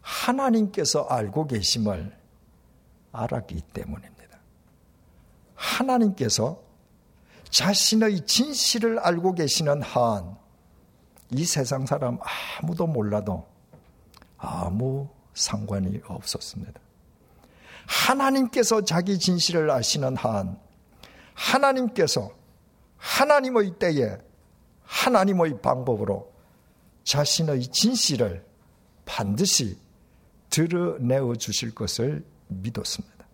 하나님께서 0.00 1.02
알고 1.02 1.48
계심을 1.48 2.16
알았기 3.10 3.60
때문입니다. 3.74 4.38
하나님께서 5.56 6.62
자신의 7.50 8.26
진실을 8.26 9.00
알고 9.00 9.34
계시는 9.34 9.82
한, 9.82 10.36
이 11.30 11.44
세상 11.44 11.84
사람 11.84 12.18
아무도 12.60 12.86
몰라도 12.86 13.44
아무 14.36 15.08
상관이 15.34 16.00
없었습니다. 16.06 16.80
하나님께서 17.86 18.84
자기 18.84 19.18
진실을 19.18 19.68
아시는 19.68 20.16
한, 20.16 20.60
하나님께서 21.34 22.30
하나님의 22.98 23.80
때에 23.80 24.16
하나님의 24.84 25.60
방법으로 25.60 26.37
자신의 27.08 27.68
진실을 27.68 28.44
반드시 29.06 29.78
드러내어 30.50 31.36
주실 31.36 31.74
것을 31.74 32.22
믿었습니다. 32.48 33.26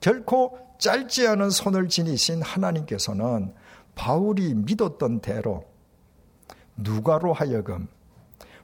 결코 0.00 0.58
짧지 0.78 1.26
않은 1.26 1.50
손을 1.50 1.90
지니신 1.90 2.40
하나님께서는 2.40 3.54
바울이 3.94 4.54
믿었던 4.54 5.20
대로 5.20 5.66
누가로 6.76 7.34
하여금 7.34 7.86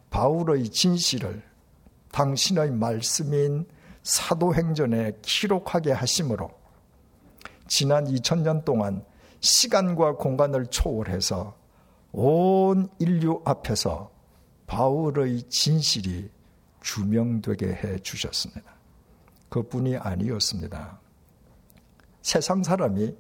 바울의 0.09 0.70
진실을 0.70 1.42
당신의 2.11 2.70
말씀인 2.70 3.66
사도행전에 4.03 5.18
기록하게 5.20 5.92
하심으로 5.92 6.51
지난 7.68 8.07
2000년 8.07 8.64
동안 8.64 9.05
시간과 9.40 10.14
공간을 10.16 10.68
초월해서 10.68 11.63
온 12.16 12.88
인류 13.00 13.42
앞에서 13.44 14.09
바울의 14.68 15.42
진실이 15.48 16.31
규명되게 16.81 17.66
해 17.66 17.98
주셨습니다. 17.98 18.72
그뿐이 19.48 19.96
아니었습니다. 19.96 21.00
세상 22.22 22.62
사람이 22.62 23.16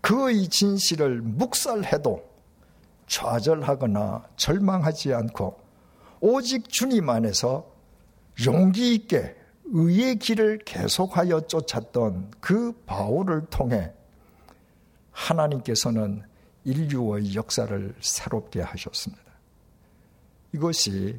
그의 0.00 0.48
진실을 0.48 1.22
묵살해도 1.22 2.28
좌절하거나 3.06 4.24
절망하지 4.36 5.14
않고 5.14 5.60
오직 6.20 6.68
주님 6.68 7.08
안에서 7.08 7.70
용기 8.44 8.94
있게 8.96 9.36
의의 9.66 10.16
길을 10.16 10.58
계속하여 10.64 11.42
쫓았던 11.42 12.32
그 12.40 12.72
바울을 12.84 13.46
통해 13.46 13.92
하나님께서는 15.12 16.31
인류의 16.64 17.34
역사를 17.34 17.94
새롭게 18.00 18.60
하셨습니다. 18.60 19.22
이것이 20.52 21.18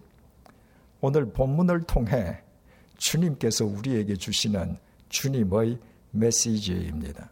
오늘 1.02 1.26
본문을 1.32 1.84
통해 1.84 2.42
주님께서 2.98 3.66
우리에게 3.66 4.16
주시는 4.16 4.78
주님의 5.10 5.78
메시지입니다. 6.12 7.30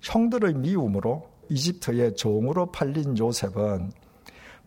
형들의 0.00 0.54
미움으로 0.54 1.30
이집트의 1.48 2.16
종으로 2.16 2.70
팔린 2.72 3.16
요셉은 3.16 3.92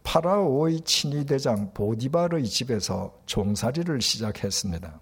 파라오의 0.04 0.82
친위대장 0.82 1.74
보디바르의 1.74 2.46
집에서 2.46 3.14
종살이를 3.26 4.02
시작했습니다. 4.02 5.00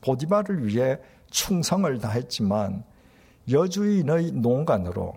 보디바를 0.00 0.66
위해 0.66 0.98
충성을 1.30 1.98
다했지만 1.98 2.84
여주인의 3.50 4.32
농간으로 4.32 5.14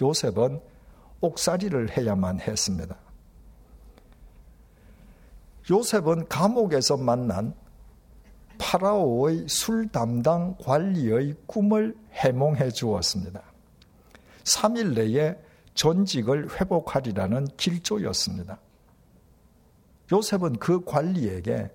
요셉은 0.00 0.60
옥살이를 1.20 1.96
해야만 1.96 2.40
했습니다. 2.40 2.96
요셉은 5.70 6.28
감옥에서 6.28 6.96
만난 6.96 7.54
파라오의 8.58 9.48
술 9.48 9.88
담당 9.88 10.56
관리의 10.58 11.34
꿈을 11.46 11.96
해몽해 12.12 12.70
주었습니다. 12.70 13.42
3일 14.44 14.94
내에 14.94 15.36
전직을 15.74 16.58
회복하리라는 16.58 17.46
길조였습니다. 17.56 18.58
요셉은 20.10 20.54
그 20.54 20.84
관리에게 20.84 21.70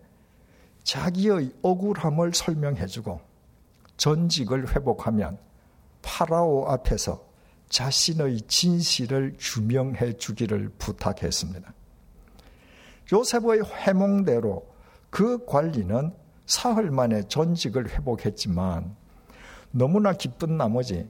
자기의 0.83 1.53
억울함을 1.61 2.33
설명해 2.33 2.87
주고 2.87 3.21
전직을 3.95 4.75
회복하면 4.75 5.37
파라오 6.03 6.67
앞에서 6.67 7.25
자신의 7.69 8.41
진실을 8.41 9.35
규명해 9.39 10.17
주기를 10.17 10.69
부탁했습니다. 10.77 11.73
요셉의 13.11 13.63
해몽대로 13.63 14.67
그 15.09 15.43
관리는 15.45 16.13
사흘 16.45 16.91
만에 16.91 17.23
전직을 17.27 17.89
회복했지만 17.89 18.95
너무나 19.71 20.13
기쁜 20.13 20.57
나머지 20.57 21.09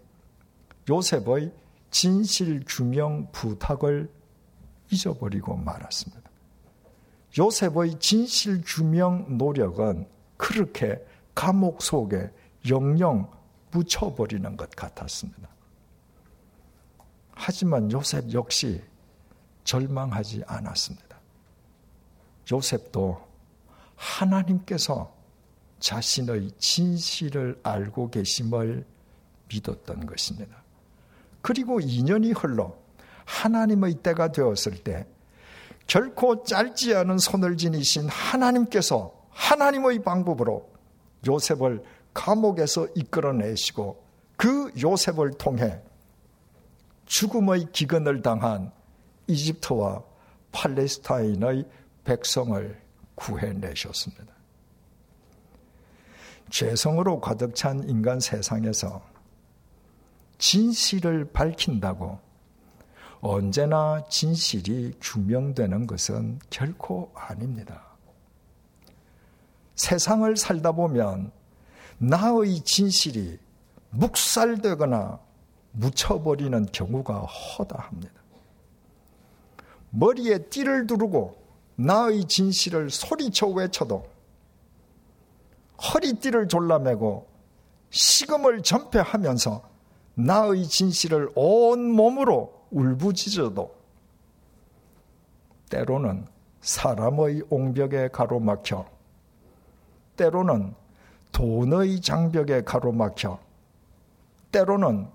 요셉의 0.89 1.51
진실 1.91 2.63
규명 2.65 3.29
부탁을 3.31 4.09
잊어버리고 4.91 5.57
말았습니다. 5.57 6.21
요셉의 7.37 7.99
진실 7.99 8.61
규명 8.65 9.37
노력은 9.37 10.07
그렇게 10.37 11.03
감옥 11.35 11.81
속에 11.81 12.29
영영 12.69 13.29
묻혀버리는 13.73 14.55
것 14.55 14.69
같았습니다. 14.71 15.49
하지만 17.33 17.91
요셉 17.91 18.31
역시 18.33 18.81
절망하지 19.63 20.43
않았습니다. 20.45 21.19
요셉도 22.51 23.27
하나님께서 23.95 25.13
자신의 25.79 26.51
진실을 26.59 27.59
알고 27.63 28.09
계심을 28.09 28.85
믿었던 29.49 30.05
것입니다. 30.05 30.63
그리고 31.41 31.79
2년이 31.79 32.33
흘러 32.41 32.75
하나님의 33.25 33.95
때가 33.95 34.31
되었을 34.31 34.83
때 34.83 35.07
결코 35.87 36.43
짧지 36.43 36.95
않은 36.95 37.17
손을 37.17 37.57
지니신 37.57 38.07
하나님께서 38.07 39.13
하나님의 39.31 40.03
방법으로 40.03 40.69
요셉을 41.27 41.83
감옥에서 42.13 42.87
이끌어내시고 42.95 44.03
그 44.37 44.71
요셉을 44.81 45.31
통해 45.37 45.81
죽음의 47.05 47.71
기근을 47.71 48.21
당한 48.21 48.71
이집트와 49.27 50.03
팔레스타인의 50.51 51.65
백성을 52.03 52.81
구해내셨습니다. 53.15 54.33
죄성으로 56.49 57.19
가득 57.19 57.55
찬 57.55 57.87
인간 57.89 58.19
세상에서 58.19 59.01
진실을 60.37 61.31
밝힌다고 61.31 62.19
언제나 63.21 64.03
진실이 64.09 64.95
규명되는 65.01 65.87
것은 65.87 66.39
결코 66.49 67.11
아닙니다. 67.15 67.85
세상을 69.75 70.35
살다 70.35 70.73
보면 70.73 71.31
나의 72.03 72.59
진실이 72.59 73.39
묵살되거나 73.91 75.19
묻혀버리는 75.71 76.65
경우가 76.65 77.19
허다합니다. 77.21 78.13
머리에 79.91 80.37
띠를 80.49 80.85
두르고 80.85 81.41
나의 81.75 82.25
진실을 82.25 82.89
소리쳐 82.89 83.47
외쳐도 83.47 84.05
허리띠를 85.81 86.49
졸라매고 86.49 87.27
식음을 87.89 88.63
전폐하면서 88.63 89.69
나의 90.15 90.67
진실을 90.67 91.31
온 91.35 91.89
몸으로 91.89 92.65
울부짖어도 92.71 93.73
때로는 95.69 96.27
사람의 96.59 97.43
옹벽에 97.49 98.09
가로막혀 98.09 98.85
때로는 100.17 100.82
돈의 101.33 101.99
장벽에 101.99 102.63
가로막혀 102.63 103.39
때로는 104.51 105.09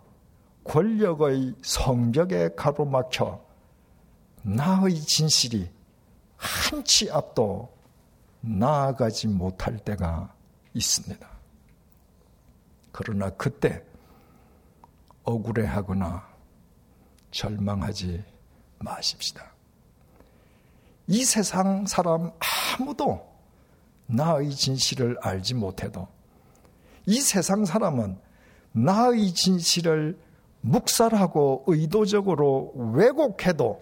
권력의 0.64 1.54
성벽에 1.62 2.50
가로막혀 2.54 3.40
나의 4.42 4.94
진실이 4.96 5.70
한치 6.36 7.10
앞도 7.10 7.72
나아가지 8.40 9.28
못할 9.28 9.78
때가 9.78 10.34
있습니다. 10.74 11.28
그러나 12.92 13.30
그때 13.30 13.82
억울해하거나 15.22 16.26
절망하지 17.30 18.24
마십시다. 18.78 19.52
이 21.06 21.24
세상 21.24 21.86
사람 21.86 22.32
아무도 22.78 23.27
나의 24.08 24.50
진실을 24.50 25.18
알지 25.20 25.54
못해도 25.54 26.08
이 27.06 27.20
세상 27.20 27.64
사람은 27.64 28.18
나의 28.72 29.32
진실을 29.32 30.18
묵살하고 30.60 31.64
의도적으로 31.66 32.72
왜곡해도 32.94 33.80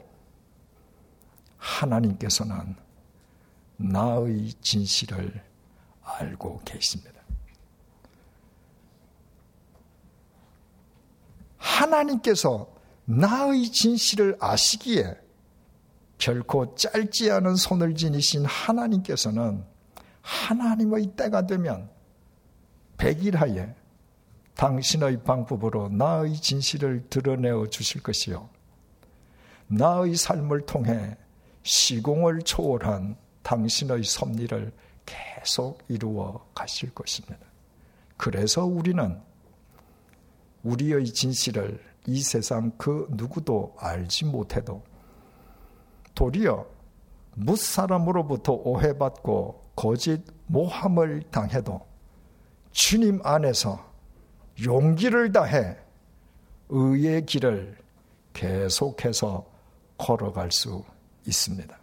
하나님께서는 1.57 2.77
나의 3.77 4.53
진실을 4.61 5.43
알고 6.03 6.61
계십니다. 6.65 7.17
하나님께서 11.57 12.69
나의 13.05 13.71
진실을 13.71 14.37
아시기에 14.41 15.17
결코 16.19 16.75
짧지 16.75 17.31
않은 17.31 17.57
손을 17.57 17.95
지니신 17.95 18.45
하나님께서는 18.45 19.65
하나님의 20.27 21.13
때가 21.15 21.47
되면 21.47 21.89
백일 22.97 23.37
하에 23.37 23.73
당신의 24.57 25.23
방법으로 25.23 25.89
나의 25.89 26.35
진실을 26.35 27.07
드러내어 27.09 27.69
주실 27.69 28.03
것이요. 28.03 28.49
나의 29.69 30.17
삶을 30.17 30.67
통해 30.67 31.17
시공을 31.63 32.43
초월한 32.43 33.17
당신의 33.43 34.03
섭리를 34.03 34.73
계속 35.05 35.79
이루어 35.89 36.45
가실 36.55 36.93
것입니다. 36.93 37.39
그래서 38.17 38.65
우리는 38.65 39.21
우리의 40.65 41.05
진실을 41.05 41.81
이 42.07 42.21
세상 42.21 42.73
그 42.77 43.07
누구도 43.11 43.77
알지 43.79 44.25
못해도 44.25 44.83
도리어 46.15 46.67
무사람으로부터 47.35 48.55
오해받고 48.55 49.66
거짓 49.77 50.25
모함을 50.47 51.23
당해도 51.31 51.87
주님 52.73 53.21
안에서 53.23 53.93
용기를 54.65 55.33
다해 55.33 55.77
의의 56.69 57.27
길을 57.27 57.79
계속해서 58.33 59.47
걸어갈 59.99 60.51
수 60.51 60.85
있습니다. 61.27 61.79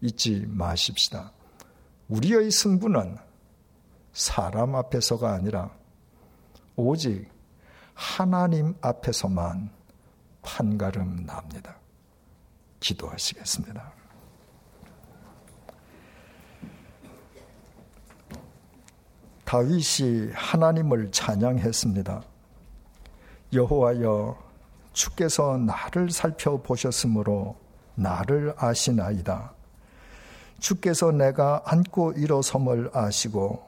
잊지 0.00 0.46
마십시다. 0.48 1.32
우리의 2.08 2.50
승부는 2.50 3.16
사람 4.12 4.74
앞에서가 4.74 5.32
아니라 5.32 5.70
오직 6.76 7.28
하나님 7.94 8.74
앞에서만 8.80 9.70
판가름 10.42 11.26
납니다. 11.26 11.76
기도하시겠습니다. 12.80 13.99
다윗이 19.50 20.30
하나님을 20.32 21.10
찬양했습니다. 21.10 22.22
여호와여 23.52 24.38
주께서 24.92 25.56
나를 25.56 26.08
살펴보셨으므로 26.08 27.56
나를 27.96 28.54
아시나이다. 28.56 29.52
주께서 30.60 31.10
내가 31.10 31.62
앉고 31.64 32.12
일어섬을 32.12 32.92
아시고 32.94 33.60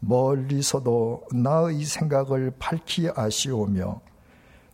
멀리서도 0.00 1.24
나의 1.32 1.82
생각을 1.82 2.52
밝히 2.58 3.08
아시오며 3.16 4.02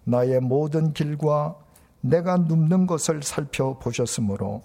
나의 0.02 0.40
모든 0.40 0.92
길과 0.92 1.54
내가 2.00 2.36
눕는 2.36 2.88
것을 2.88 3.22
살펴보셨으므로 3.22 4.62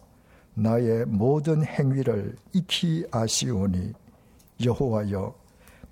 나의 0.56 1.06
모든 1.06 1.64
행위를 1.64 2.36
익히 2.52 3.06
아시오니 3.12 3.94
여호와여 4.66 5.43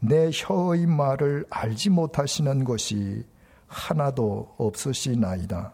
내 0.03 0.31
혀의 0.33 0.87
말을 0.87 1.45
알지 1.49 1.91
못하시는 1.91 2.63
것이 2.63 3.23
하나도 3.67 4.55
없으시나이다. 4.57 5.73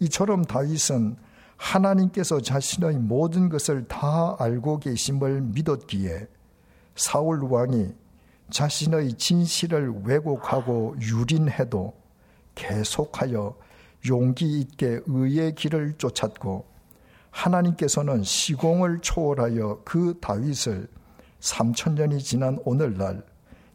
이처럼 0.00 0.44
다윗은 0.44 1.16
하나님께서 1.56 2.40
자신의 2.40 2.96
모든 2.98 3.50
것을 3.50 3.86
다 3.86 4.34
알고 4.38 4.80
계심을 4.80 5.42
믿었기에 5.42 6.26
사울 6.94 7.44
왕이 7.44 7.94
자신의 8.50 9.14
진실을 9.14 9.92
왜곡하고 10.04 10.96
유린해도 11.00 11.94
계속하여 12.54 13.56
용기 14.08 14.60
있게 14.60 15.00
의의 15.04 15.54
길을 15.54 15.94
쫓았고 15.98 16.64
하나님께서는 17.30 18.22
시공을 18.22 19.00
초월하여 19.02 19.82
그 19.84 20.18
다윗을 20.20 20.88
3천년이 21.46 22.20
지난 22.20 22.58
오늘날 22.64 23.22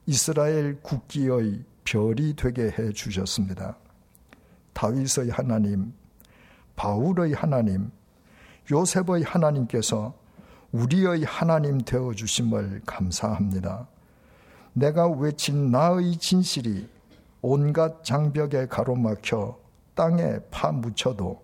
이스라엘 0.05 0.81
국기의 0.81 1.63
별이 1.85 2.35
되게 2.35 2.69
해 2.69 2.91
주셨습니다. 2.91 3.77
다윗의 4.73 5.29
하나님, 5.29 5.93
바울의 6.75 7.33
하나님, 7.33 7.91
요셉의 8.69 9.23
하나님께서 9.23 10.13
우리의 10.73 11.23
하나님 11.23 11.79
되어 11.79 12.13
주심을 12.13 12.81
감사합니다. 12.85 13.87
내가 14.73 15.07
외친 15.07 15.71
나의 15.71 16.17
진실이 16.17 16.89
온갖 17.41 18.03
장벽에 18.03 18.67
가로막혀 18.67 19.57
땅에 19.95 20.39
파묻혀도 20.51 21.41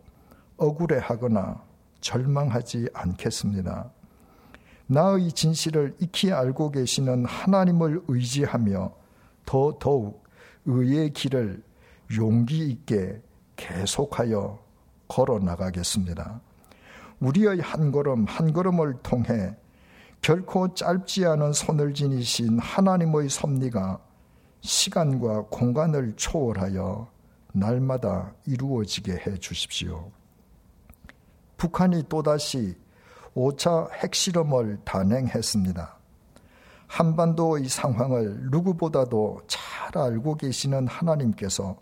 억울해하거나 0.58 1.62
절망하지 2.02 2.90
않겠습니다. 2.94 3.92
나의 4.88 5.32
진실을 5.32 5.96
익히 6.00 6.32
알고 6.32 6.72
계시는 6.72 7.26
하나님을 7.26 8.04
의지하며 8.08 8.94
더 9.46 9.78
더욱 9.80 10.24
의의 10.66 11.12
길을 11.12 11.62
용기 12.18 12.70
있게 12.70 13.22
계속하여 13.58 14.60
걸어 15.08 15.40
나가겠습니다. 15.40 16.42
우리의 17.20 17.60
한 17.60 17.92
걸음 17.92 18.26
한 18.26 18.54
걸음을 18.54 19.02
통해 19.04 19.56
결코 20.22 20.74
짧지 20.74 21.26
않은 21.26 21.54
손을 21.54 21.94
지니신 21.94 22.60
하나님의 22.60 23.30
섭리가 23.30 24.00
시간과 24.62 25.44
공간을 25.50 26.14
초월하여 26.16 27.10
날마다 27.54 28.34
이루어지게 28.46 29.14
해 29.14 29.38
주십시오. 29.38 30.12
북한이 31.58 32.04
또다시 32.08 32.76
5차 33.38 33.92
핵실험을 33.92 34.80
단행했습니다. 34.84 35.96
한반도의 36.88 37.70
상황을 37.70 38.50
누구보다도 38.50 39.42
잘 39.48 39.96
알고 39.96 40.38
계시는 40.38 40.88
하나님께서 40.88 41.78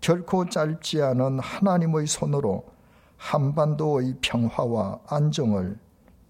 결코 0.00 0.48
짧지 0.48 1.02
않은 1.02 1.40
하나님의 1.40 2.06
손으로 2.06 2.64
한반도의 3.18 4.16
평화와 4.22 5.00
안정을 5.06 5.78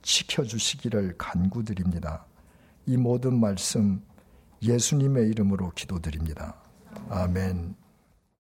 지켜주시기를 0.03 1.15
간구드립니다. 1.17 2.25
이 2.87 2.97
모든 2.97 3.39
말씀 3.39 4.03
예수님의 4.63 5.29
이름으로 5.29 5.71
기도드립니다. 5.77 6.57
아멘. 7.09 7.80